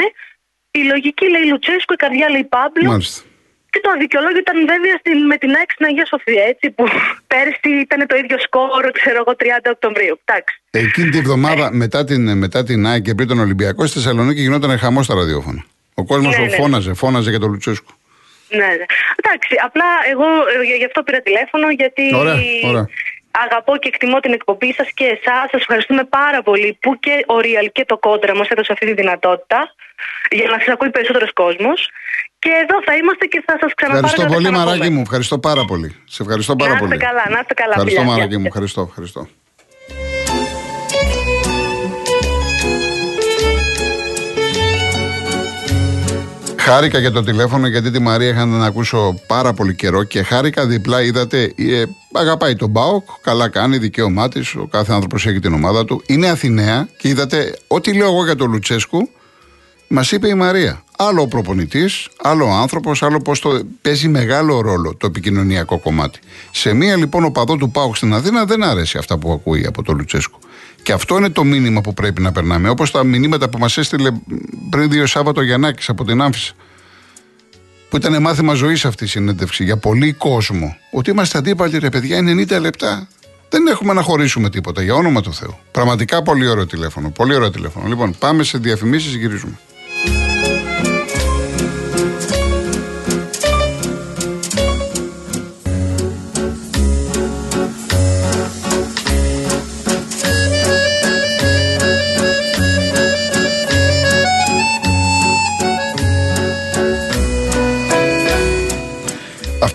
η 0.70 0.82
λογική 0.82 1.30
λέει 1.30 1.44
Λουτσέσκου, 1.44 1.92
η 1.92 1.96
καρδιά 1.96 2.30
λέει 2.30 2.44
Πάμπλο. 2.44 2.90
Μάλιστα. 2.90 3.22
Και 3.76 3.82
το 3.82 3.90
αδικαιολόγιο 3.96 4.38
ήταν 4.38 4.58
βέβαια 4.72 4.96
στην, 5.02 5.18
με 5.26 5.36
την 5.36 5.50
ΑΕΚ 5.58 5.70
στην 5.70 5.86
Αγία 5.86 6.06
Σοφία, 6.12 6.44
έτσι, 6.52 6.70
που 6.70 6.84
πέρσι 7.32 7.70
ήταν 7.86 8.06
το 8.06 8.16
ίδιο 8.16 8.38
σκόρ, 8.38 8.90
ξέρω 9.00 9.18
εγώ, 9.22 9.32
30 9.38 9.44
Οκτωβρίου. 9.76 10.20
Εντάξει. 10.24 10.54
Εκείνη 10.70 11.08
τη 11.10 11.20
βδομάδα 11.20 11.66
μετά 11.72 12.04
την, 12.04 12.38
μετά 12.38 12.64
την 12.64 12.86
ΑΕΚ 12.86 13.02
και 13.02 13.14
πριν 13.14 13.28
τον 13.28 13.38
Ολυμπιακό 13.38 13.86
στη 13.86 13.94
Θεσσαλονίκη 13.98 14.40
γινόταν 14.40 14.78
χαμό 14.78 15.02
στα 15.02 15.14
ραδιόφωνα. 15.14 15.64
Ο 15.94 16.04
κόσμος 16.04 16.36
Ναι, 16.36 16.44
ναι. 16.44 16.50
φώναζε, 16.50 16.94
φώναζε 16.94 17.30
για 17.30 17.38
τον 17.38 17.50
Λουτσέσκου. 17.50 17.92
Ναι, 18.48 18.70
ναι. 18.78 18.86
Εντάξει, 19.20 19.54
απλά 19.64 19.88
εγώ 20.10 20.26
ε, 20.72 20.76
γι' 20.76 20.84
αυτό 20.84 21.02
πήρα 21.02 21.20
τηλέφωνο, 21.20 21.70
γιατί 21.70 22.14
Ωραία, 22.14 22.36
ωραία. 22.64 22.88
αγαπώ 23.30 23.76
και 23.76 23.88
εκτιμώ 23.88 24.20
την 24.20 24.32
εκπομπή 24.32 24.72
σας 24.72 24.88
και 24.94 25.04
εσάς. 25.04 25.50
Σας 25.50 25.60
ευχαριστούμε 25.60 26.04
πάρα 26.04 26.42
πολύ 26.42 26.78
που 26.80 26.98
και 26.98 27.24
ο 27.26 27.36
Real 27.44 27.66
και 27.72 27.84
το 27.84 27.96
Κόντρα 27.98 28.34
μας 28.36 28.48
έδωσε 28.48 28.72
αυτή 28.72 28.86
τη 28.86 28.92
δυνατότητα 28.92 29.74
για 30.30 30.48
να 30.50 30.58
σας 30.58 30.68
ακούει 30.68 30.90
περισσότερος 30.90 31.32
κόσμος. 31.32 31.90
Και 32.38 32.50
εδώ 32.62 32.76
θα 32.86 32.96
είμαστε 32.96 33.24
και 33.26 33.42
θα 33.46 33.54
σας 33.60 33.72
ξαναπάρω. 33.74 34.06
Ευχαριστώ 34.06 34.22
να 34.22 34.28
τα 34.28 34.34
πολύ, 34.34 34.44
ξαναπούμε. 34.48 34.74
μαράκι 34.74 34.92
μου. 34.94 35.00
Ευχαριστώ 35.00 35.38
πάρα 35.38 35.64
πολύ. 35.64 35.90
Σε 36.14 36.22
ευχαριστώ 36.22 36.56
πάρα 36.56 36.70
Να 36.70 36.76
είστε 36.76 36.88
πολύ. 36.88 37.00
καλά, 37.06 37.24
να 37.34 37.38
είστε 37.40 37.54
καλά, 37.54 37.72
Ευχαριστώ, 37.76 38.00
φιλιά, 38.00 38.12
μαράκι 38.12 38.28
γεια. 38.30 38.38
μου. 38.38 38.46
Ευχαριστώ, 38.46 38.80
ευχαριστώ. 38.88 39.28
Χάρηκα 46.58 46.98
για 46.98 47.10
το 47.10 47.22
τηλέφωνο 47.22 47.66
γιατί 47.66 47.90
τη 47.90 47.98
Μαρία 48.00 48.28
είχα 48.28 48.44
να 48.44 48.52
την 48.56 48.62
ακούσω 48.64 49.20
πάρα 49.26 49.52
πολύ 49.52 49.74
καιρό 49.74 50.02
και 50.04 50.22
χάρηκα 50.22 50.66
διπλά. 50.66 51.02
Είδατε, 51.02 51.52
ε, 51.56 51.82
αγαπάει 52.12 52.56
τον 52.56 52.68
Μπάοκ, 52.70 53.04
καλά 53.22 53.48
κάνει, 53.48 53.78
δικαίωμά 53.78 54.28
της. 54.28 54.54
Ο 54.54 54.66
κάθε 54.70 54.92
άνθρωπος 54.92 55.26
έχει 55.26 55.38
την 55.38 55.52
ομάδα 55.52 55.84
του. 55.84 56.02
Είναι 56.06 56.28
Αθηναία 56.28 56.88
και 56.98 57.08
είδατε, 57.08 57.58
ό,τι 57.66 57.94
λέω 57.96 58.06
εγώ 58.06 58.24
για 58.24 58.36
τον 58.36 58.50
Λουτσέσκου, 58.50 59.10
Μας 59.88 60.12
είπε 60.12 60.28
η 60.28 60.34
Μαρία. 60.34 60.82
Άλλο 60.98 61.22
ο 61.22 61.26
προπονητής, 61.26 62.08
άλλο 62.22 62.44
ο 62.44 62.50
άνθρωπος, 62.50 63.02
άλλο 63.02 63.18
πώς 63.18 63.40
το 63.40 63.60
παίζει 63.82 64.08
μεγάλο 64.08 64.60
ρόλο 64.60 64.94
το 64.94 65.06
επικοινωνιακό 65.06 65.78
κομμάτι. 65.78 66.18
Σε 66.50 66.72
μία 66.72 66.96
λοιπόν 66.96 67.24
οπαδό 67.24 67.56
του 67.56 67.70
Πάουκ 67.70 67.96
στην 67.96 68.14
Αθήνα 68.14 68.44
δεν 68.44 68.62
αρέσει 68.62 68.98
αυτά 68.98 69.18
που 69.18 69.32
ακούει 69.32 69.66
από 69.66 69.82
τον 69.82 69.96
Λουτσέσκου. 69.96 70.38
Και 70.82 70.92
αυτό 70.92 71.16
είναι 71.16 71.30
το 71.30 71.44
μήνυμα 71.44 71.80
που 71.80 71.94
πρέπει 71.94 72.22
να 72.22 72.32
περνάμε. 72.32 72.68
Όπως 72.68 72.90
τα 72.90 73.04
μηνύματα 73.04 73.48
που 73.48 73.58
μας 73.58 73.78
έστειλε 73.78 74.10
πριν 74.70 74.90
δύο 74.90 75.06
Σάββατο 75.06 75.40
ο 75.40 75.44
Γιαννάκης 75.44 75.88
από 75.88 76.04
την 76.04 76.20
Άμφισα. 76.20 76.52
Που 77.88 77.96
ήταν 77.96 78.22
μάθημα 78.22 78.54
ζωής 78.54 78.84
αυτή 78.84 79.04
η 79.04 79.06
συνέντευξη 79.06 79.64
για 79.64 79.76
πολύ 79.76 80.12
κόσμο. 80.12 80.76
Ότι 80.90 81.10
είμαστε 81.10 81.38
αντίπαλοι, 81.38 81.78
ρε 81.78 81.88
παιδιά, 81.88 82.18
90 82.18 82.60
λεπτά. 82.60 83.08
Δεν 83.48 83.66
έχουμε 83.66 83.92
να 83.92 84.02
χωρίσουμε 84.02 84.50
τίποτα, 84.50 84.82
για 84.82 84.94
όνομα 84.94 85.20
του 85.20 85.34
Θεού. 85.34 85.58
Πραγματικά 85.70 86.22
πολύ 86.22 86.48
ωραίο 86.48 86.66
τηλέφωνο. 86.66 87.10
Πολύ 87.10 87.34
ωραίο 87.34 87.50
τηλέφωνο. 87.50 87.86
Λοιπόν, 87.88 88.14
πάμε 88.18 88.42
σε 88.42 88.58
διαφημίσεις, 88.58 89.14
γυρίζουμε. 89.14 89.58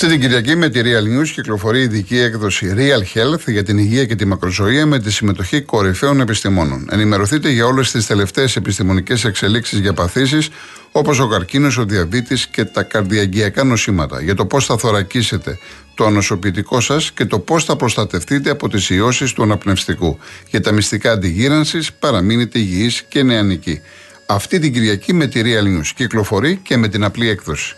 Αυτή 0.03 0.13
την 0.13 0.21
Κυριακή 0.21 0.55
με 0.55 0.69
τη 0.69 0.81
Real 0.83 1.19
News 1.19 1.27
κυκλοφορεί 1.27 1.79
η 1.79 1.83
ειδική 1.83 2.17
έκδοση 2.17 2.73
Real 2.77 3.17
Health 3.17 3.47
για 3.47 3.63
την 3.63 3.77
υγεία 3.77 4.05
και 4.05 4.15
τη 4.15 4.25
μακροζωία 4.25 4.85
με 4.85 4.99
τη 4.99 5.11
συμμετοχή 5.11 5.61
κορυφαίων 5.61 6.19
επιστημόνων. 6.19 6.87
Ενημερωθείτε 6.91 7.49
για 7.49 7.65
όλες 7.65 7.91
τις 7.91 8.07
τελευταίες 8.07 8.55
επιστημονικές 8.55 9.25
εξελίξεις 9.25 9.79
για 9.79 9.93
παθήσεις 9.93 10.49
όπως 10.91 11.19
ο 11.19 11.27
καρκίνος, 11.27 11.77
ο 11.77 11.85
διαβήτης 11.85 12.47
και 12.47 12.65
τα 12.65 12.83
καρδιαγγειακά 12.83 13.63
νοσήματα. 13.63 14.21
Για 14.21 14.35
το 14.35 14.45
πώς 14.45 14.65
θα 14.65 14.77
θωρακίσετε 14.77 15.57
το 15.95 16.05
ανοσοποιητικό 16.05 16.79
σας 16.79 17.11
και 17.11 17.25
το 17.25 17.39
πώς 17.39 17.65
θα 17.65 17.75
προστατευτείτε 17.75 18.49
από 18.49 18.69
τις 18.69 18.89
ιώσεις 18.89 19.33
του 19.33 19.43
αναπνευστικού. 19.43 20.19
Για 20.49 20.61
τα 20.61 20.71
μυστικά 20.71 21.11
αντιγύρανσης 21.11 21.93
παραμείνετε 21.93 22.59
υγιείς 22.59 23.01
και 23.01 23.23
νεανικοί. 23.23 23.81
Αυτή 24.25 24.59
την 24.59 24.73
Κυριακή 24.73 25.13
με 25.13 25.27
τη 25.27 25.41
Real 25.43 25.77
News 25.77 25.87
κυκλοφορεί 25.95 26.59
και 26.63 26.77
με 26.77 26.87
την 26.87 27.03
απλή 27.03 27.29
έκδοση. 27.29 27.75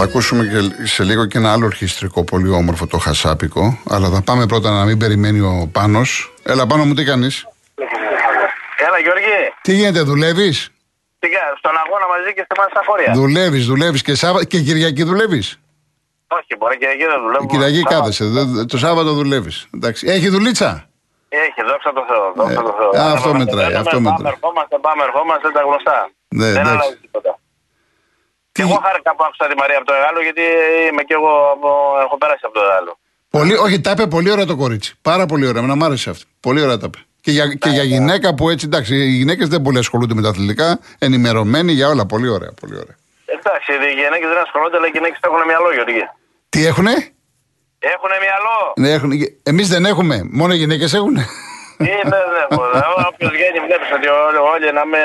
Θα 0.00 0.04
ακούσουμε 0.06 0.44
και 0.44 0.86
σε 0.86 1.02
λίγο 1.04 1.26
και 1.26 1.38
ένα 1.38 1.52
άλλο 1.52 1.66
ορχιστρικό 1.66 2.24
πολύ 2.24 2.48
όμορφο 2.50 2.86
το 2.86 2.98
χασάπικο. 2.98 3.78
Αλλά 3.90 4.08
θα 4.08 4.22
πάμε 4.22 4.46
πρώτα 4.46 4.70
να 4.70 4.84
μην 4.84 4.98
περιμένει 4.98 5.40
ο 5.40 5.68
Πάνος. 5.72 6.34
Έλα 6.42 6.66
πάνω 6.66 6.84
μου 6.84 6.94
τι 6.94 7.04
κάνεις; 7.04 7.46
Έλα 8.86 8.98
Γιώργη, 9.02 9.24
Τι 9.62 9.72
γίνεται, 9.74 10.00
δουλεύεις; 10.00 10.70
τι 11.18 11.28
κα- 11.28 11.54
στον 11.58 11.72
αγώνα 11.86 12.06
μαζί 12.08 12.34
και 12.34 12.44
στη 12.48 12.60
μασταφορία. 12.60 13.12
Δουλεύεις, 13.14 13.66
δουλεύεις 13.66 14.02
και, 14.02 14.14
Σάββα... 14.14 14.44
και 14.44 14.60
Κυριακή 14.60 15.02
δουλεύεις; 15.02 15.60
Όχι, 16.28 16.56
μπορεί 16.58 16.76
και 16.78 16.86
εκεί 16.86 17.04
δεν 17.04 17.20
δουλεύω. 17.22 17.46
Κυριακή 17.46 17.74
Σάββατο. 17.76 17.94
κάθεσαι. 18.00 18.24
δε- 18.24 18.64
Το 18.64 18.78
Σάββατο 18.78 19.12
δουλεύεις. 19.12 19.66
Έχει 20.02 20.28
δουλίτσα; 20.28 20.88
Έχει, 21.28 21.60
δόξα 21.70 21.92
τω 21.92 22.04
Θεώ. 22.08 22.32
Δόξα 22.36 22.62
τω 22.62 22.74
Θεώ. 22.78 23.02
α, 23.02 23.06
Αν 23.06 23.12
αυτό 23.16 23.28
δεν 23.30 23.38
μετράει, 23.38 23.64
ανεβαίνουμε, 23.64 23.78
αυτό 23.88 23.96
πάμε, 24.00 24.10
μετράει. 24.10 24.32
ερχόμαστε, 24.32 24.78
πάμε, 24.80 25.02
ερχόμαστε, 25.02 25.50
τα 25.50 25.60
γνωστά. 25.60 26.10
Ναι, 26.28 26.44
δεν 26.44 26.56
εντάξει. 26.56 26.70
αλλάζει 26.70 26.96
τίποτα. 27.00 27.37
Τι- 28.58 28.64
Και 28.64 28.70
εγώ 28.70 28.80
χάρηκα 28.86 29.10
που 29.16 29.22
άκουσα 29.26 29.44
τη 29.50 29.54
Μαρία 29.60 29.76
από 29.80 29.86
το 29.86 29.94
Εγάλο, 29.98 30.20
γιατί 30.26 30.42
είμαι 30.90 31.02
και 31.08 31.14
εγώ 31.18 31.32
από, 31.54 31.68
έχω 32.04 32.16
περάσει 32.22 32.42
από 32.48 32.54
το 32.58 32.62
Εγάλο. 32.66 32.92
Πολύ, 33.36 33.54
όχι, 33.64 33.80
τα 33.80 33.90
είπε 33.90 34.06
πολύ 34.06 34.30
ωραία 34.30 34.44
το 34.52 34.56
κορίτσι. 34.56 34.90
Πάρα 35.02 35.26
πολύ 35.26 35.46
ωραία. 35.48 35.60
Εμένα 35.62 35.76
μ' 35.80 35.84
άρεσε 35.84 36.10
αυτό. 36.10 36.24
Πολύ 36.40 36.60
ωραία 36.64 36.78
τα 36.78 36.86
είπε. 36.88 36.98
Και 37.20 37.30
για, 37.30 37.46
και 37.62 37.68
για 37.68 37.82
γυναίκα 37.82 38.34
που 38.34 38.50
έτσι, 38.50 38.66
εντάξει, 38.66 38.94
οι 38.96 39.08
γυναίκες 39.20 39.48
δεν 39.48 39.62
πολύ 39.62 39.78
ασχολούνται 39.78 40.14
με 40.14 40.22
τα 40.22 40.28
αθλητικά, 40.28 40.78
ενημερωμένοι 40.98 41.72
για 41.72 41.88
όλα. 41.88 42.06
Πολύ 42.06 42.28
ωραία, 42.28 42.52
πολύ 42.60 42.74
ωραία. 42.82 42.96
Εντάξει, 43.36 43.72
οι 43.72 43.92
γυναίκες 44.00 44.28
δεν 44.32 44.38
ασχολούνται, 44.46 44.76
αλλά 44.76 44.86
οι 44.86 44.90
γυναίκες 44.96 45.18
έχουν 45.22 45.40
μυαλό, 45.46 45.68
Γιώργη. 45.72 46.02
Τι 46.48 46.66
έχουνε; 46.66 46.94
Έχουν 47.94 48.10
μυαλό. 48.26 48.56
Ναι, 48.76 48.90
έχουν, 48.96 49.10
εμείς 49.42 49.68
δεν 49.68 49.84
έχουμε. 49.84 50.16
Μόνο 50.30 50.52
οι 50.54 50.56
γυναίκες 50.56 50.94
έχουνε. 50.94 51.26
Ή 51.78 51.84
δεν 52.12 52.28
έχουν. 52.50 52.64
Όποιος 53.08 53.30
βγαίνει, 53.30 53.30
βλέπει 53.30 53.37
ότι 53.94 54.08
όλοι, 54.08 54.36
όλοι, 54.52 54.72
να 54.72 54.84
με, 54.86 54.98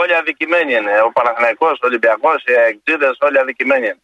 όλοι 0.00 0.14
αδικημένοι 0.14 0.72
είναι. 0.74 0.92
Ο 1.08 1.12
Παναθηναϊκός, 1.12 1.72
ο 1.82 1.86
Ολυμπιακός, 1.90 2.44
οι 2.46 2.52
Αεξίδε, 2.62 3.10
όλοι 3.26 3.38
αδικημένοι 3.38 3.86
είναι. 3.86 4.00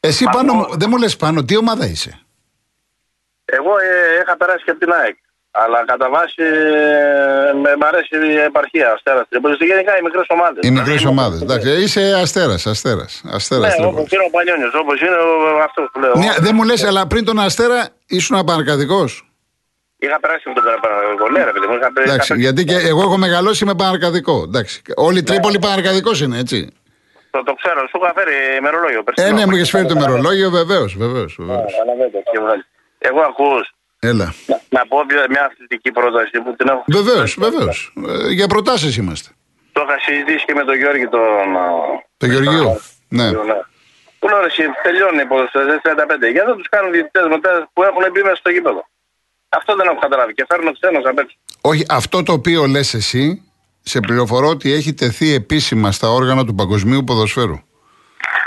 Εσύ 0.00 0.24
Μα 0.24 0.30
πάνω, 0.30 0.52
εγώ- 0.52 0.68
μου- 0.68 0.76
δεν 0.78 0.88
μου 0.90 0.96
λες 0.98 1.16
πάνω, 1.16 1.44
τι 1.44 1.56
ομάδα 1.56 1.84
είσαι; 1.86 2.12
Εγώ 3.44 3.72
ε, 3.78 4.20
είχα 4.22 4.36
περάσει 4.36 4.64
και 4.64 4.70
από 4.70 4.80
την 4.80 4.92
ΑΕΚ. 4.92 5.16
Αλλά 5.50 5.84
κατά 5.84 6.08
βάση 6.10 6.42
ε, 6.42 7.52
με, 7.62 7.76
μ' 7.76 7.84
αρέσει 7.84 8.16
η 8.26 8.36
επαρχία, 8.38 8.92
αστέρας 8.92 9.26
Τρίπολη. 9.28 9.56
Γενικά 9.64 9.98
οι 9.98 10.02
μικρές 10.02 10.24
ομάδες. 10.28 10.58
Οι 10.68 10.70
μικρές 10.70 11.04
ομάδες. 11.04 11.40
Εντάξει, 11.40 11.70
είσαι 11.82 12.14
αστέρας, 12.22 12.66
αστέρας. 12.66 13.22
Αστέρας 13.32 13.78
Ναι, 13.78 13.84
όπως 13.86 14.04
Τρίπολης. 14.08 14.12
είναι 14.12 14.22
ο 14.26 14.30
Πανιόνιο, 14.30 14.70
όπως 14.80 15.00
είναι 15.00 15.16
αυτός 15.64 15.88
που 15.92 16.00
λέω. 16.00 16.14
Ναι, 16.14 16.34
δεν 16.38 16.54
μου 16.54 16.62
λες, 16.64 16.84
αλλά 16.84 17.06
πριν 17.06 17.24
τον 17.24 17.38
Αστέρα 17.38 17.88
ήσουν 18.06 18.36
απαναρκαδικός. 18.36 19.27
Είχα 19.98 20.20
περάσει 20.20 20.48
με 20.48 20.54
τον 20.54 20.64
Παναγιώτο. 20.82 21.28
Ναι, 21.32 21.44
ρε 21.44 21.52
παιδί 21.52 21.66
μου. 21.66 21.74
Είχα, 21.74 21.88
είχα 21.90 22.02
Εντάξει, 22.02 22.26
περάσει- 22.26 22.38
γιατί 22.44 22.64
και 22.64 22.76
εγώ 22.88 23.00
έχω 23.00 23.16
μεγαλώσει 23.16 23.64
με 23.64 23.74
παναρκαδικό. 23.74 24.42
Εντάξει. 24.46 24.82
Όλη 24.96 25.18
η 25.18 25.22
Τρίπολη 25.22 25.58
παναρκαδικός 25.58 26.20
είναι, 26.20 26.38
έτσι. 26.38 26.72
Το, 27.30 27.42
το 27.42 27.52
ξέρω, 27.60 27.80
σου 27.90 27.98
είχα 28.02 28.12
φέρει 28.16 28.34
ημερολόγιο. 28.58 28.98
Ε, 28.98 29.02
περσινό. 29.02 29.36
ναι, 29.38 29.46
μου 29.46 29.54
έχεις 29.56 29.70
φέρει 29.70 29.86
το 29.86 29.94
μερολόγιο, 29.96 30.50
βεβαίως, 30.50 30.96
βεβαίως. 30.96 31.36
βεβαίως. 31.38 31.72
Καταλαβαίνετε, 31.72 32.18
και 32.32 32.38
βγάλει. 32.42 32.64
Εγώ 32.98 33.20
ακούς 33.20 33.64
Έλα. 33.98 34.34
να- 34.46 34.60
να 34.76 34.86
πω 34.86 34.96
μια- 35.08 35.26
μια 35.28 35.44
αθλητική 35.44 35.90
πρόταση 35.92 36.40
που 36.44 36.54
την 36.58 36.68
έχω. 36.68 36.84
Βεβαίως, 36.86 37.36
βεβαίως. 37.38 37.92
Ε, 38.08 38.32
Για 38.32 38.46
προτάσεις 38.46 38.96
είμαστε. 38.96 39.28
Το 39.72 39.80
είχα 39.86 39.96
συζητήσει 40.06 40.44
και 40.44 40.54
με 40.54 40.64
τον 40.64 40.76
Γιώργη 40.76 41.06
τον. 41.08 41.46
Το 42.16 42.26
Γεωργίου. 42.26 42.80
Ναι. 43.08 43.28
Που 44.18 44.28
λέω 44.28 44.44
εσύ, 44.50 44.62
τελειώνει 44.82 45.20
οι 45.22 45.26
ποδοσφαιριστές 45.32 45.80
35. 45.82 46.26
Γιατί 46.34 46.46
δεν 46.50 46.56
τους 46.60 46.68
κάνουν 46.74 46.90
διαιτητές 46.92 47.26
μετά 47.34 47.50
που 47.72 47.82
έχουν 47.88 48.02
μπει 48.12 48.22
μέσα 48.22 48.36
στο 48.42 48.50
γήπεδο. 48.50 48.82
Αυτό 49.48 49.76
δεν 49.76 49.86
έχω 49.86 49.98
καταλάβει 50.00 50.32
και 50.34 50.44
φέρνω 50.48 50.72
ξένος 50.72 51.02
απ' 51.06 51.18
έξω. 51.18 51.36
Όχι, 51.60 51.84
αυτό 51.88 52.22
το 52.22 52.32
οποίο 52.32 52.66
λες 52.66 52.94
εσύ, 52.94 53.42
σε 53.82 54.00
πληροφορώ 54.00 54.48
ότι 54.48 54.72
έχει 54.72 54.94
τεθεί 54.94 55.32
επίσημα 55.34 55.92
στα 55.92 56.10
όργανα 56.10 56.44
του 56.44 56.54
παγκοσμίου 56.54 57.04
ποδοσφαίρου. 57.04 57.58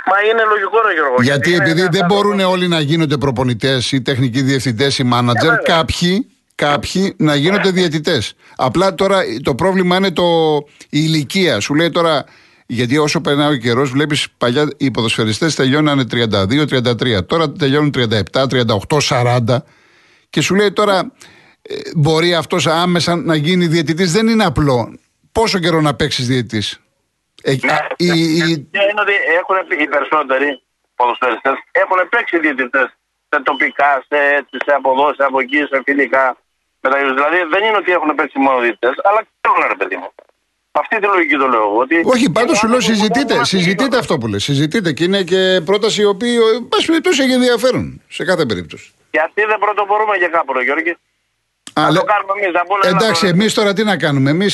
Μα 0.06 0.30
είναι 0.32 0.44
λογικό 0.50 0.78
ρε 0.88 0.94
Γιώργο. 0.94 1.16
Γιατί 1.22 1.50
είναι 1.50 1.64
επειδή 1.64 1.82
ένα 1.82 1.90
δεν 1.90 2.04
άτομο- 2.06 2.22
μπορούν 2.24 2.40
όλοι 2.40 2.68
να 2.68 2.80
γίνονται 2.80 3.18
προπονητές 3.18 3.92
ή 3.92 4.02
τεχνικοί 4.02 4.42
διευθυντές 4.42 4.98
ή 4.98 5.04
μάνατζερ, 5.04 5.50
Ε, 5.50 5.56
βέβαια. 5.56 5.76
κάποιοι, 5.78 6.28
κάποιοι 6.56 7.14
να 7.18 7.36
γίνονται 7.36 7.70
διαιτητές. 7.72 8.34
Απλά 8.56 8.96
τώρα 8.96 9.20
το 9.44 9.56
πρόβλημα 9.56 9.96
είναι 9.96 10.12
το, 10.12 10.56
η 10.80 10.88
ηλικία. 10.90 11.60
Σου 11.60 11.74
λέει 11.76 11.90
τώρα, 11.90 12.26
γιατί 12.66 12.98
όσο 12.98 13.22
περνάει 13.22 13.54
ο 13.54 13.58
καιρός, 13.58 13.90
βλέπεις 13.90 14.28
παλιά 14.38 14.68
οι 14.78 14.92
ποδοσφαιριστές 14.92 15.56
τελειώνανε 15.56 16.04
32-33. 16.12 17.26
Τώρα 17.26 17.52
τελειώνουν 17.52 17.92
37, 17.92 18.48
38, 18.48 18.98
40. 19.00 19.64
Και 20.34 20.42
σου 20.42 20.56
λέει 20.56 20.72
τώρα, 20.80 20.98
ε, 21.62 21.76
μπορεί 21.96 22.30
αυτός 22.36 22.68
άμεσα 22.68 23.16
να 23.16 23.36
γίνει 23.36 23.66
διαιτητής. 23.68 24.12
Δεν 24.12 24.28
είναι 24.28 24.46
απλό. 24.52 24.80
Πόσο 25.32 25.58
καιρό 25.64 25.80
να 25.82 25.94
παίξεις 26.00 26.28
διαιτητής; 26.28 26.68
Ε, 27.44 27.56
Ναι, 27.66 27.72
α, 27.74 27.78
η- 27.98 28.36
η- 28.52 28.58
Και 28.74 28.82
είναι 28.90 29.02
ότι 29.06 29.16
έχουν 29.40 29.56
πει 29.68 29.76
οι 29.84 29.88
περισσότεροι 29.96 30.50
ποδοσφαιριστές 30.96 31.56
έχουν 31.84 32.00
παίξει 32.14 32.36
διαιτητές 32.46 32.88
σε 33.30 33.38
τοπικά, 33.50 33.92
σε, 34.08 34.18
έτσι, 34.40 34.56
σε 34.66 34.72
αποδόσεις, 34.80 35.20
από 35.30 35.38
εκεί, 35.44 35.58
σε 35.72 35.78
φιλικά. 35.86 36.26
μεταγραφές. 36.84 37.16
Δηλαδή 37.20 37.38
δεν 37.54 37.62
είναι 37.68 37.78
ότι 37.84 37.92
έχουν 37.98 38.10
παίξει 38.18 38.38
μόνο 38.46 38.58
διαιτητές, 38.66 38.96
αλλά 39.08 39.20
ξέρουν 39.42 39.62
ρε 39.74 39.78
παιδί 39.80 39.96
μου. 40.02 40.10
Αυτή 40.82 40.96
τη 41.02 41.06
λογική 41.14 41.36
το 41.44 41.48
λέω 41.54 41.64
εγώ. 41.68 41.78
Ότι 41.86 41.96
Όχι, 42.14 42.28
πάντως 42.38 42.56
σου 42.58 42.68
λέω 42.68 42.76
άνθρωποι 42.82 42.98
που 42.98 43.00
συζητείτε, 43.00 43.34
έχουν 43.34 43.46
συζητείτε 43.54 43.84
αφήσει 43.86 44.00
αυτό 44.04 44.14
που 44.20 44.28
λες. 44.32 44.44
Συζητείτε 44.44 44.90
και 44.98 45.04
είναι 45.08 45.22
και 45.32 45.62
πρόταση 45.70 46.02
η 46.02 46.06
οποία, 46.16 46.40
εν 46.56 46.68
πάση 46.72 46.86
περιπτώσει, 46.92 47.22
έχει 47.24 47.32
ενδιαφέρον 47.40 48.02
σε 48.18 48.24
κάθε 48.30 48.46
περίπτωση. 48.46 48.88
Γιατί 49.12 49.42
δεν 49.52 49.58
πρωτοπορούμε 49.60 50.16
για 50.18 50.28
κάπου, 50.28 50.54
ρε 50.54 50.64
Γιώργη. 50.64 50.92
Α, 51.74 51.82
Να 51.82 51.90
λέ- 51.92 52.00
το 52.00 52.06
κάνουμε 52.14 52.34
εμείς, 52.42 52.54
να 52.54 52.64
πούνε 52.70 52.82
Εντάξει, 52.96 53.26
ένα- 53.28 53.36
εμείς 53.36 53.54
τώρα 53.54 53.74
τι 53.74 53.84
να 53.84 53.98
κάνουμε. 53.98 54.30
Εμεί, 54.30 54.48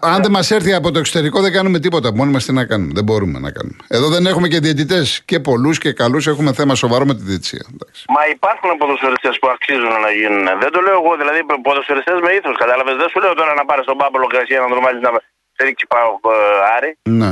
αν 0.00 0.22
δεν 0.22 0.30
μας 0.30 0.50
έρθει 0.50 0.72
από 0.74 0.90
το 0.90 0.98
εξωτερικό, 0.98 1.40
δεν 1.40 1.52
κάνουμε 1.52 1.78
τίποτα. 1.78 2.08
Μόνοι 2.14 2.32
μας 2.32 2.44
τι 2.44 2.52
να 2.52 2.64
κάνουμε. 2.70 2.92
Δεν 2.94 3.04
μπορούμε 3.04 3.38
να 3.38 3.50
κάνουμε. 3.56 3.76
Εδώ 3.88 4.06
δεν 4.08 4.26
έχουμε 4.26 4.48
και 4.48 4.58
διαιτητές 4.58 5.22
και 5.24 5.40
πολλούς 5.40 5.78
και 5.78 5.92
καλούς. 5.92 6.26
Έχουμε 6.26 6.52
θέμα 6.52 6.74
σοβαρό 6.74 7.04
με 7.10 7.14
τη 7.14 7.22
διαιτησία. 7.22 7.64
Εντάξει. 7.74 8.04
Μα 8.16 8.22
υπάρχουν 8.36 8.70
ποδοσφαιριστές 8.80 9.34
που 9.40 9.48
αξίζουν 9.54 9.92
να 10.06 10.10
γίνουν. 10.18 10.44
Δεν 10.62 10.70
το 10.74 10.80
λέω 10.80 10.96
εγώ, 11.02 11.12
δηλαδή 11.20 11.40
ποδοσφαιριστές 11.62 12.18
με 12.26 12.30
ήθος, 12.38 12.56
κατάλαβες. 12.62 12.94
Δεν 12.96 13.08
σου 13.12 13.18
λέω 13.20 13.34
τώρα 13.34 13.52
να 13.54 13.64
πάρεις 13.64 13.84
τον 13.90 13.96
Πάπολο 14.02 14.26
Γκαρσία 14.32 14.60
να 14.60 14.68
τον 14.68 14.80
βάλεις 14.86 15.00
να 15.06 15.10
σε 15.56 15.62
ρίξει 15.66 15.86
πάω 15.94 16.10
ε, 16.34 16.36
Άρη. 16.76 16.90
Ναι. 17.20 17.30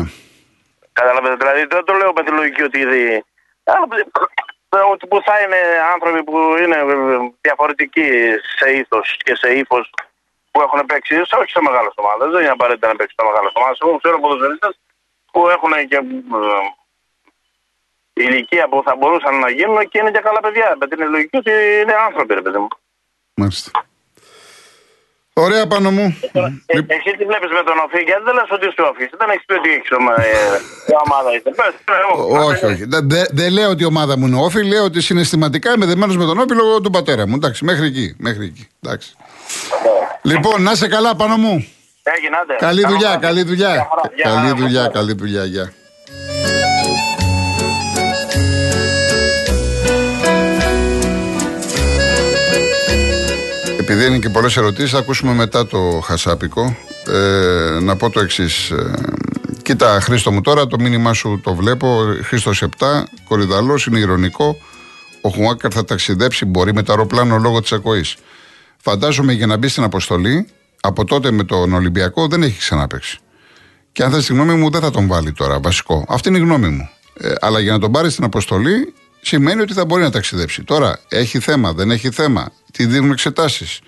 Κατάλαβες, 0.99 1.33
δηλαδή 1.43 1.61
δεν 1.75 1.85
το 1.89 1.93
λέω 2.01 2.11
με 2.19 2.23
τη 2.25 2.31
λογική 2.39 2.63
ότι 2.69 2.79
ήδη... 2.87 3.03
Α, 3.73 3.73
ε, 4.01 4.03
ότι 4.93 5.07
που 5.07 5.21
θα 5.25 5.41
είναι 5.41 5.57
άνθρωποι 5.93 6.25
που 6.25 6.39
είναι 6.63 6.77
ε, 6.77 6.85
διαφορετικοί 7.41 8.09
σε 8.59 8.71
ήθος 8.71 9.17
και 9.25 9.35
σε 9.35 9.49
ύφος 9.55 9.91
που 10.51 10.61
έχουν 10.61 10.87
παίξει, 10.87 11.15
σε- 11.15 11.37
όχι 11.37 11.51
σε 11.51 11.61
μεγάλες 11.61 11.93
ομάδες, 11.97 12.31
δεν 12.31 12.41
είναι 12.43 12.51
απαραίτητα 12.51 12.89
να 12.89 12.97
παίξει 12.97 13.15
σε 13.19 13.25
μεγάλες 13.27 13.53
ομάδες. 13.55 13.79
Εγώ 13.83 13.97
ξέρω 13.99 14.21
ποδοσφαιριστές 14.21 14.79
που 15.33 15.49
έχουν 15.49 15.73
και 15.89 15.97
ε, 15.97 16.03
ηλικία 18.13 18.69
που 18.69 18.83
θα 18.85 18.97
μπορούσαν 18.97 19.39
να 19.39 19.51
γίνουν 19.51 19.89
και 19.89 19.99
είναι 19.99 20.11
και 20.11 20.21
καλά 20.21 20.41
παιδιά. 20.41 20.77
Με 20.81 20.87
την 20.89 21.11
λογική 21.11 21.37
ότι 21.37 21.51
είναι 21.83 21.95
άνθρωποι, 21.95 22.35
ρε 22.35 22.43
παιδί 22.43 22.59
μου. 22.59 22.69
Μάλιστα. 23.35 23.71
Ωραία 25.39 25.67
πάνω 25.67 25.91
μου. 25.91 26.17
Ε, 26.67 26.79
εσύ 26.97 27.11
τι 27.19 27.25
βλέπεις 27.31 27.51
με 27.59 27.63
τον 27.69 27.79
Οφή, 27.85 28.01
γιατί 28.09 28.23
δεν 28.25 28.35
λες 28.35 28.49
ότι 28.51 28.67
είσαι 28.69 28.83
Οφής; 28.91 29.11
Δεν 29.19 29.29
έχεις 29.31 29.45
πει 29.47 29.53
ότι 29.55 29.69
έχεις 29.77 29.91
ομάδα 31.05 31.31
είσαι. 31.37 31.51
Πες, 31.59 31.75
ε, 31.85 31.99
εγώ. 32.03 32.45
Όχι, 32.47 32.65
όχι. 32.65 32.85
Δεν 32.85 33.09
δε, 33.11 33.23
δεν 33.31 33.53
λέω 33.53 33.69
ότι 33.71 33.83
η 33.83 33.87
ομάδα 33.87 34.19
μου 34.19 34.27
είναι 34.27 34.41
όφη, 34.41 34.63
λέω 34.65 34.85
ότι 34.85 35.01
συναισθηματικά 35.01 35.73
είμαι 35.73 35.87
δεμένος 35.87 36.17
με 36.17 36.25
τον 36.25 36.39
όφη 36.39 36.55
λόγω 36.55 36.81
του 36.81 36.91
πατέρα 36.91 37.27
μου. 37.29 37.35
Εντάξει, 37.35 37.65
μέχρι 37.65 37.87
εκεί. 37.87 38.15
Μέχρι 38.19 38.45
εκεί. 38.45 38.69
Εντάξει. 38.83 39.15
Λοιπόν, 40.23 40.63
να 40.63 40.75
σε 40.75 40.89
καλά 40.89 41.17
πάνω 41.17 41.37
μου. 41.37 41.67
Έγινε, 42.03 42.37
άντε. 42.37 42.55
Καλή 42.59 42.81
Καλό 42.83 42.93
δουλειά, 42.93 43.09
βράδυ. 43.09 43.27
καλή 43.27 43.43
δουλειά. 43.43 43.73
Γεια 43.73 43.89
χαρά, 43.91 44.13
γεια 44.15 44.25
Καλή 44.25 44.37
χαρά. 44.49 44.55
δουλειά, 44.61 44.87
καλή 44.89 45.13
δουλειά, 45.15 45.45
γεια. 45.45 45.73
Επειδή 53.89 54.07
είναι 54.07 54.19
και 54.19 54.29
πολλές 54.29 54.57
ερωτήσεις, 54.57 54.91
θα 54.91 54.99
ακούσουμε 54.99 55.33
μετά 55.33 55.67
το 55.67 56.01
χασάπικο. 56.05 56.77
Ε, 57.07 57.79
να 57.81 57.97
πω 57.97 58.11
το 58.11 58.21
εξής. 58.21 58.73
κοίτα, 59.63 60.01
Χρήστο 60.01 60.33
μου, 60.33 60.41
τώρα 60.41 60.67
το 60.67 60.79
μήνυμά 60.79 61.13
σου 61.13 61.41
το 61.43 61.55
βλέπω. 61.55 62.15
Χρήστος 62.23 62.63
7, 62.63 62.67
Κορυδαλός, 63.29 63.87
είναι 63.87 63.99
ηρωνικό. 63.99 64.57
Ο 65.21 65.29
Χουάκαρ 65.29 65.71
θα 65.75 65.85
ταξιδέψει, 65.85 66.45
μπορεί 66.45 66.75
με 66.75 66.83
το 66.83 66.93
αεροπλάνο 66.93 67.39
λόγω 67.39 67.61
της 67.61 67.73
ακοής. 67.73 68.17
Φαντάζομαι 68.77 69.33
για 69.33 69.47
να 69.47 69.57
μπει 69.57 69.69
στην 69.69 69.83
αποστολή, 69.83 70.47
από 70.81 71.05
τότε 71.05 71.31
με 71.31 71.45
τον 71.45 71.73
Ολυμπιακό 71.73 72.27
δεν 72.27 72.43
έχει 72.43 72.59
ξαναπέξει. 72.59 73.19
Και 73.93 74.03
αν 74.03 74.11
θες 74.11 74.27
τη 74.27 74.33
γνώμη 74.33 74.55
μου, 74.55 74.71
δεν 74.71 74.81
θα 74.81 74.91
τον 74.91 75.07
βάλει 75.07 75.33
τώρα 75.33 75.61
βασικό. 75.61 76.05
Αυτή 76.09 76.29
είναι 76.29 76.39
η 76.39 76.41
γνώμη 76.41 76.69
μου. 76.69 76.89
Ε, 77.15 77.33
αλλά 77.41 77.61
για 77.61 77.73
να 77.73 77.79
τον 77.79 77.93
πάρει 77.93 78.11
στην 78.11 78.25
αποστολή, 78.25 78.95
σημαίνει 79.27 79.61
ότι 79.61 79.73
θα 79.73 79.85
μπορεί 79.85 80.03
να 80.03 80.11
ταξιδέψει. 80.11 80.63
Τώρα, 80.63 80.99
έχει 81.09 81.39
θέμα, 81.39 81.73
δεν 81.73 81.91
έχει 81.91 82.11
θέμα, 82.11 82.53
τι 82.73 82.87
δίνουν 82.87 83.11
εξετάσεις. 83.11 83.81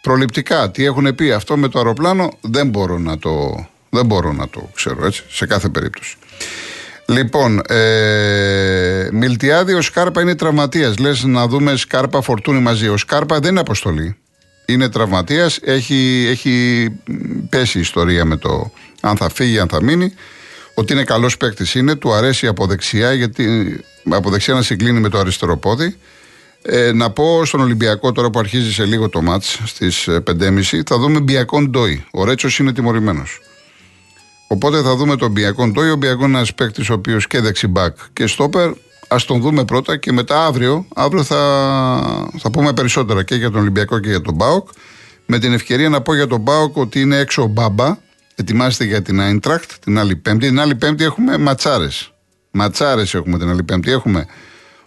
Προληπτικά, 0.00 0.70
τι 0.70 0.84
έχουν 0.84 1.14
πει 1.14 1.32
αυτό 1.32 1.56
με 1.56 1.68
το 1.68 1.78
αεροπλάνο, 1.78 2.30
δεν 2.40 2.68
μπορώ 2.68 2.98
να 2.98 3.18
το, 3.18 3.66
δεν 3.90 4.06
μπορώ 4.06 4.32
να 4.32 4.48
το 4.48 4.70
ξέρω 4.74 5.06
έτσι, 5.06 5.24
σε 5.28 5.46
κάθε 5.46 5.68
περίπτωση. 5.68 6.16
Λοιπόν, 7.06 7.62
ε, 7.68 9.08
Μιλτιάδη, 9.12 9.72
ο 9.72 9.82
Σκάρπα 9.82 10.20
είναι 10.20 10.34
τραυματίας. 10.34 10.98
Λες 10.98 11.24
να 11.24 11.46
δούμε 11.46 11.76
Σκάρπα 11.76 12.20
φορτούνη 12.20 12.60
μαζί. 12.60 12.88
Ο 12.88 12.96
Σκάρπα 12.96 13.40
δεν 13.40 13.50
είναι 13.50 13.60
αποστολή. 13.60 14.16
Είναι 14.66 14.88
τραυματίας. 14.88 15.58
Έχει, 15.62 16.26
έχει 16.30 16.88
πέσει 17.48 17.78
η 17.78 17.80
ιστορία 17.80 18.24
με 18.24 18.36
το 18.36 18.72
αν 19.00 19.16
θα 19.16 19.28
φύγει, 19.28 19.58
αν 19.58 19.68
θα 19.68 19.82
μείνει. 19.82 20.12
Ότι 20.78 20.92
είναι 20.92 21.04
καλός 21.04 21.36
παίκτης 21.36 21.74
είναι. 21.74 21.94
Του 21.94 22.12
αρέσει 22.12 22.46
από 22.46 22.66
δεξιά, 22.66 23.12
γιατί 23.12 23.76
από 24.10 24.30
δεξιά 24.30 24.54
να 24.54 24.62
συγκλίνει 24.62 25.00
με 25.00 25.08
το 25.08 25.18
αριστερό 25.18 25.56
πόδι. 25.56 25.96
Ε, 26.62 26.92
να 26.92 27.10
πω 27.10 27.44
στον 27.44 27.60
Ολυμπιακό 27.60 28.12
τώρα 28.12 28.30
που 28.30 28.38
αρχίζει 28.38 28.72
σε 28.72 28.84
λίγο 28.84 29.08
το 29.08 29.22
μάτς 29.22 29.60
στις 29.64 30.08
ε, 30.08 30.22
5.30 30.26 30.80
θα 30.86 30.98
δούμε 30.98 31.20
Μπιακόν 31.20 31.70
Ντόι. 31.70 32.04
Ο 32.10 32.24
Ρέτσος 32.24 32.58
είναι 32.58 32.72
τιμωρημένος. 32.72 33.40
Οπότε 34.48 34.82
θα 34.82 34.96
δούμε 34.96 35.16
τον 35.16 35.30
Μπιακόν 35.30 35.72
Ντόι. 35.72 35.90
Ο 35.90 35.96
Μπιακόν 35.96 36.28
είναι 36.28 36.36
ένας 36.36 36.54
παίκτης 36.54 36.90
ο 36.90 36.92
οποίος 36.92 37.26
και 37.26 37.40
δεξιμπάκ 37.40 37.96
και 38.12 38.26
στόπερ. 38.26 38.68
Α 39.08 39.16
τον 39.26 39.40
δούμε 39.40 39.64
πρώτα 39.64 39.96
και 39.96 40.12
μετά 40.12 40.44
αύριο, 40.46 40.86
αύριο 40.94 41.22
θα, 41.22 41.40
θα 42.38 42.50
πούμε 42.50 42.72
περισσότερα 42.72 43.22
και 43.22 43.34
για 43.34 43.50
τον 43.50 43.60
Ολυμπιακό 43.60 43.98
και 43.98 44.08
για 44.08 44.20
τον 44.20 44.34
Μπάουκ. 44.34 44.68
Με 45.26 45.38
την 45.38 45.52
ευκαιρία 45.52 45.88
να 45.88 46.00
πω 46.00 46.14
για 46.14 46.26
τον 46.26 46.40
Μπάουκ 46.40 46.76
ότι 46.76 47.00
είναι 47.00 47.16
έξω 47.16 47.42
ο 47.42 47.46
Μπάμπα. 47.46 48.06
Ετοιμάζεται 48.40 48.84
για 48.84 49.02
την 49.02 49.20
Άιντρακτ 49.20 49.70
την 49.84 49.98
άλλη 49.98 50.16
Πέμπτη. 50.16 50.46
Την 50.46 50.60
άλλη 50.60 50.74
Πέμπτη 50.74 51.04
έχουμε 51.04 51.38
ματσάρες. 51.38 52.12
Ματσάρες 52.50 53.14
έχουμε 53.14 53.38
την 53.38 53.48
άλλη 53.48 53.62
Πέμπτη. 53.62 53.90
Έχουμε 53.90 54.26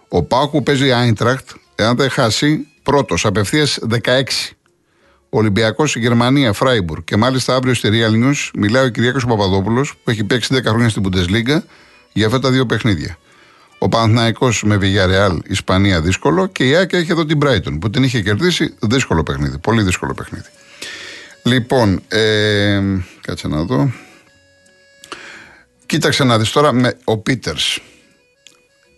ο 0.08 0.22
Πάουκ 0.22 0.50
που 0.50 0.62
παίζει 0.62 0.92
Άιντρακτ. 0.92 1.50
Εάν 1.74 1.96
δεν 1.96 2.10
χάσει, 2.10 2.66
πρώτος 2.82 3.24
απευθείας 3.24 3.78
16. 3.82 4.56
Ολυμπιακός 5.28 5.96
Γερμανία, 5.96 6.52
Φράιμπουργκ. 6.52 7.02
Και 7.04 7.16
μάλιστα 7.16 7.54
αύριο 7.54 7.74
στη 7.74 7.88
Real 7.92 8.24
News 8.24 8.50
μιλάει 8.54 8.84
ο 8.84 8.88
Κυριάκος 8.88 9.24
Παπαδόπουλος 9.24 9.94
που 10.04 10.10
έχει 10.10 10.24
παίξει 10.24 10.54
10 10.54 10.68
χρόνια 10.68 10.88
στην 10.88 11.02
Bundesliga 11.06 11.58
για 12.12 12.26
αυτά 12.26 12.38
τα 12.38 12.50
δύο 12.50 12.66
παιχνίδια. 12.66 13.18
Ο 13.78 13.88
Παναθηναϊκός 13.88 14.62
με 14.62 14.78
Villarreal, 14.80 15.38
Ισπανία 15.46 16.00
δύσκολο 16.00 16.46
και 16.46 16.68
η 16.68 16.76
Άκη 16.76 16.96
έχει 16.96 17.10
εδώ 17.10 17.24
την 17.24 17.38
Brighton 17.42 17.76
που 17.80 17.90
την 17.90 18.02
είχε 18.02 18.22
κερδίσει 18.22 18.74
δύσκολο 18.80 19.22
παιχνίδι. 19.22 19.58
Πολύ 19.58 19.82
δύσκολο 19.82 20.14
παιχνίδι. 20.14 20.48
Λοιπόν, 21.42 22.02
ε, 22.08 22.80
κάτσε 23.20 23.48
να 23.48 23.62
δω. 23.62 23.92
Κοίταξε 25.86 26.24
να 26.24 26.38
δεις 26.38 26.50
τώρα 26.50 26.72
με 26.72 26.96
ο 27.04 27.18
Πίτερς. 27.18 27.80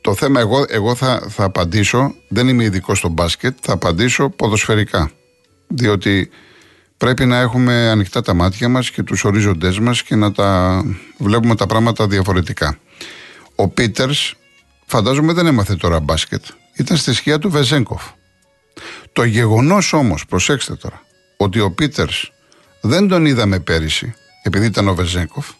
Το 0.00 0.14
θέμα 0.14 0.40
εγώ, 0.40 0.64
εγώ 0.68 0.94
θα, 0.94 1.26
θα 1.28 1.44
απαντήσω, 1.44 2.14
δεν 2.28 2.48
είμαι 2.48 2.64
ειδικό 2.64 2.94
στο 2.94 3.08
μπάσκετ, 3.08 3.56
θα 3.60 3.72
απαντήσω 3.72 4.28
ποδοσφαιρικά. 4.28 5.10
Διότι 5.68 6.30
πρέπει 6.96 7.24
να 7.24 7.38
έχουμε 7.38 7.88
ανοιχτά 7.88 8.22
τα 8.22 8.34
μάτια 8.34 8.68
μας 8.68 8.90
και 8.90 9.02
τους 9.02 9.24
ορίζοντές 9.24 9.78
μας 9.78 10.02
και 10.02 10.14
να 10.14 10.32
τα 10.32 10.82
βλέπουμε 11.18 11.54
τα 11.54 11.66
πράγματα 11.66 12.06
διαφορετικά. 12.06 12.78
Ο 13.54 13.68
Πίτερς 13.68 14.34
φαντάζομαι 14.86 15.32
δεν 15.32 15.46
έμαθε 15.46 15.74
τώρα 15.74 16.00
μπάσκετ. 16.00 16.44
Ήταν 16.76 16.96
στη 16.96 17.12
σκιά 17.12 17.38
του 17.38 17.50
Βεζέγκοφ. 17.50 18.02
Το 19.12 19.24
γεγονός 19.24 19.92
όμως, 19.92 20.26
προσέξτε 20.26 20.74
τώρα, 20.74 21.02
ότι 21.36 21.60
ο 21.60 21.70
Πίτερς 21.70 22.32
δεν 22.80 23.08
τον 23.08 23.26
είδαμε 23.26 23.60
πέρυσι 23.60 24.14
επειδή 24.42 24.66
ήταν 24.66 24.88
ο 24.88 24.94
Βεζέγκοφ 24.94 25.50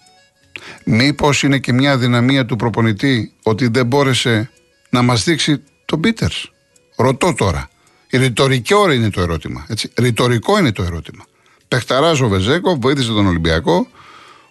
Μήπως 0.85 1.43
είναι 1.43 1.59
και 1.59 1.73
μια 1.73 1.93
αδυναμία 1.93 2.47
του 2.47 2.57
προπονητή 2.57 3.33
ότι 3.43 3.69
δεν 3.69 3.87
μπόρεσε 3.87 4.51
να 4.91 5.03
μας 5.03 5.25
δείξει 5.25 5.63
τον 5.85 6.01
Πίτερς. 6.01 6.51
Ρωτώ 6.97 7.35
τώρα. 7.35 7.69
Η 8.11 8.17
ρητορικό 8.17 8.93
είναι 8.93 9.11
το 9.11 9.21
ερώτημα. 9.21 9.67
Έτσι. 9.69 9.91
Ρητορικό 9.99 10.59
είναι 10.59 10.73
το 10.73 10.83
ερώτημα. 10.83 11.25
Πεχταράς 11.69 12.21
ο 12.21 12.29
Βεζέγκοφ 12.29 12.79
βοήθησε 12.79 13.09
τον 13.09 13.27
Ολυμπιακό 13.27 13.87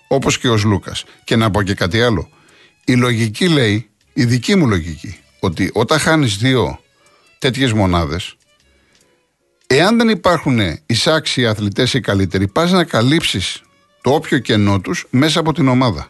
όπως 0.08 0.38
και 0.38 0.48
ο 0.48 0.58
Λούκας. 0.66 1.04
Και 1.24 1.36
να 1.36 1.52
πω 1.52 1.62
και 1.62 1.74
κάτι 1.74 2.02
άλλο. 2.02 2.30
Η 2.86 2.96
λογική 2.96 3.48
λέει, 3.48 3.90
η 4.14 4.26
δική 4.26 4.56
μου 4.56 4.68
λογική, 4.68 5.20
ότι 5.40 5.70
όταν 5.74 6.00
χάνεις 6.00 6.38
δύο 6.38 6.80
τέτοιες 7.40 7.74
μονάδες, 7.74 8.36
εάν 9.68 9.98
δεν 9.98 10.10
υπάρχουν 10.10 10.60
εισάξιοι 10.86 11.46
αθλητές 11.46 11.94
ή 11.94 12.00
καλύτεροι, 12.00 12.48
πας 12.48 12.72
να 12.72 12.84
καλύψεις 12.84 13.62
το 14.02 14.14
όποιο 14.14 14.38
κενό 14.38 14.80
τους 14.80 15.06
μέσα 15.10 15.40
από 15.40 15.54
την 15.54 15.68
ομάδα. 15.68 16.08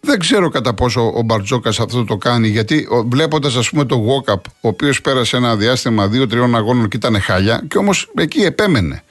Δεν 0.00 0.18
ξέρω 0.18 0.48
κατά 0.48 0.74
πόσο 0.74 1.12
ο 1.14 1.22
Μπαρτζόκας 1.22 1.80
αυτό 1.80 2.04
το 2.04 2.16
κάνει, 2.16 2.48
γιατί 2.48 2.88
βλέποντας, 3.06 3.56
ας 3.56 3.70
πούμε, 3.70 3.84
το 3.84 4.04
Walkup, 4.06 4.40
ο 4.60 4.68
οποίος 4.68 5.00
πέρασε 5.00 5.36
ένα 5.36 5.56
διάστημα 5.56 6.08
δύο-τριών 6.08 6.56
αγώνων 6.56 6.88
και 6.88 6.96
ήταν 6.96 7.20
χάλια, 7.20 7.64
και 7.68 7.78
όμως 7.78 8.10
εκεί 8.14 8.40
επέμενε 8.40 9.02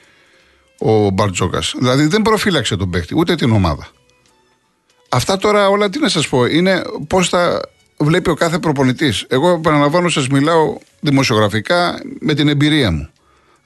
ο 0.78 1.10
Μπαρτζόκας. 1.10 1.74
Δηλαδή 1.78 2.06
δεν 2.06 2.22
προφύλαξε 2.22 2.76
τον 2.76 2.90
παίχτη, 2.90 3.14
ούτε 3.16 3.34
την 3.34 3.50
ομάδα. 3.50 3.88
Αυτά 5.08 5.36
τώρα 5.36 5.68
όλα 5.68 5.90
τι 5.90 5.98
να 5.98 6.08
σας 6.08 6.28
πω, 6.28 6.44
είναι 6.44 6.82
πώς 7.06 7.30
τα 7.30 7.60
βλέπει 7.96 8.30
ο 8.30 8.34
κάθε 8.34 8.58
προπονητής. 8.58 9.24
Εγώ 9.28 9.50
επαναλαμβάνω, 9.50 10.08
σας 10.08 10.28
μιλάω 10.28 10.78
δημοσιογραφικά 11.00 12.00
με 12.20 12.34
την 12.34 12.48
εμπειρία 12.48 12.90
μου. 12.90 13.08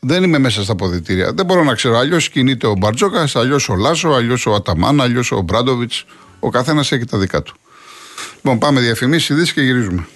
Δεν 0.01 0.23
είμαι 0.23 0.39
μέσα 0.39 0.63
στα 0.63 0.75
ποδητήρια. 0.75 1.33
Δεν 1.33 1.47
μπορώ 1.47 1.65
να 1.65 1.75
ξέρω. 1.75 1.97
Αλλιώς 1.97 2.29
κινείται 2.29 2.67
ο 2.67 2.75
Μπαρτζόκας, 2.75 3.37
αλλιώς 3.37 3.69
ο 3.69 3.75
Λάσο, 3.75 4.09
αλλιώς 4.09 4.47
ο 4.47 4.55
Αταμάν, 4.55 5.01
αλλιώς 5.01 5.33
ο 5.33 5.41
Μπράντοβιτ. 5.41 5.93
Ο 6.41 6.51
καθένας 6.51 6.93
έχει 6.93 7.05
τα 7.05 7.19
δικά 7.19 7.43
του. 7.43 7.57
Λοιπόν, 8.35 8.59
πάμε 8.59 8.81
διαφημίσεις, 8.81 9.29
ειδήσεις 9.29 9.53
και 9.53 9.61
γυρίζουμε. 9.61 10.07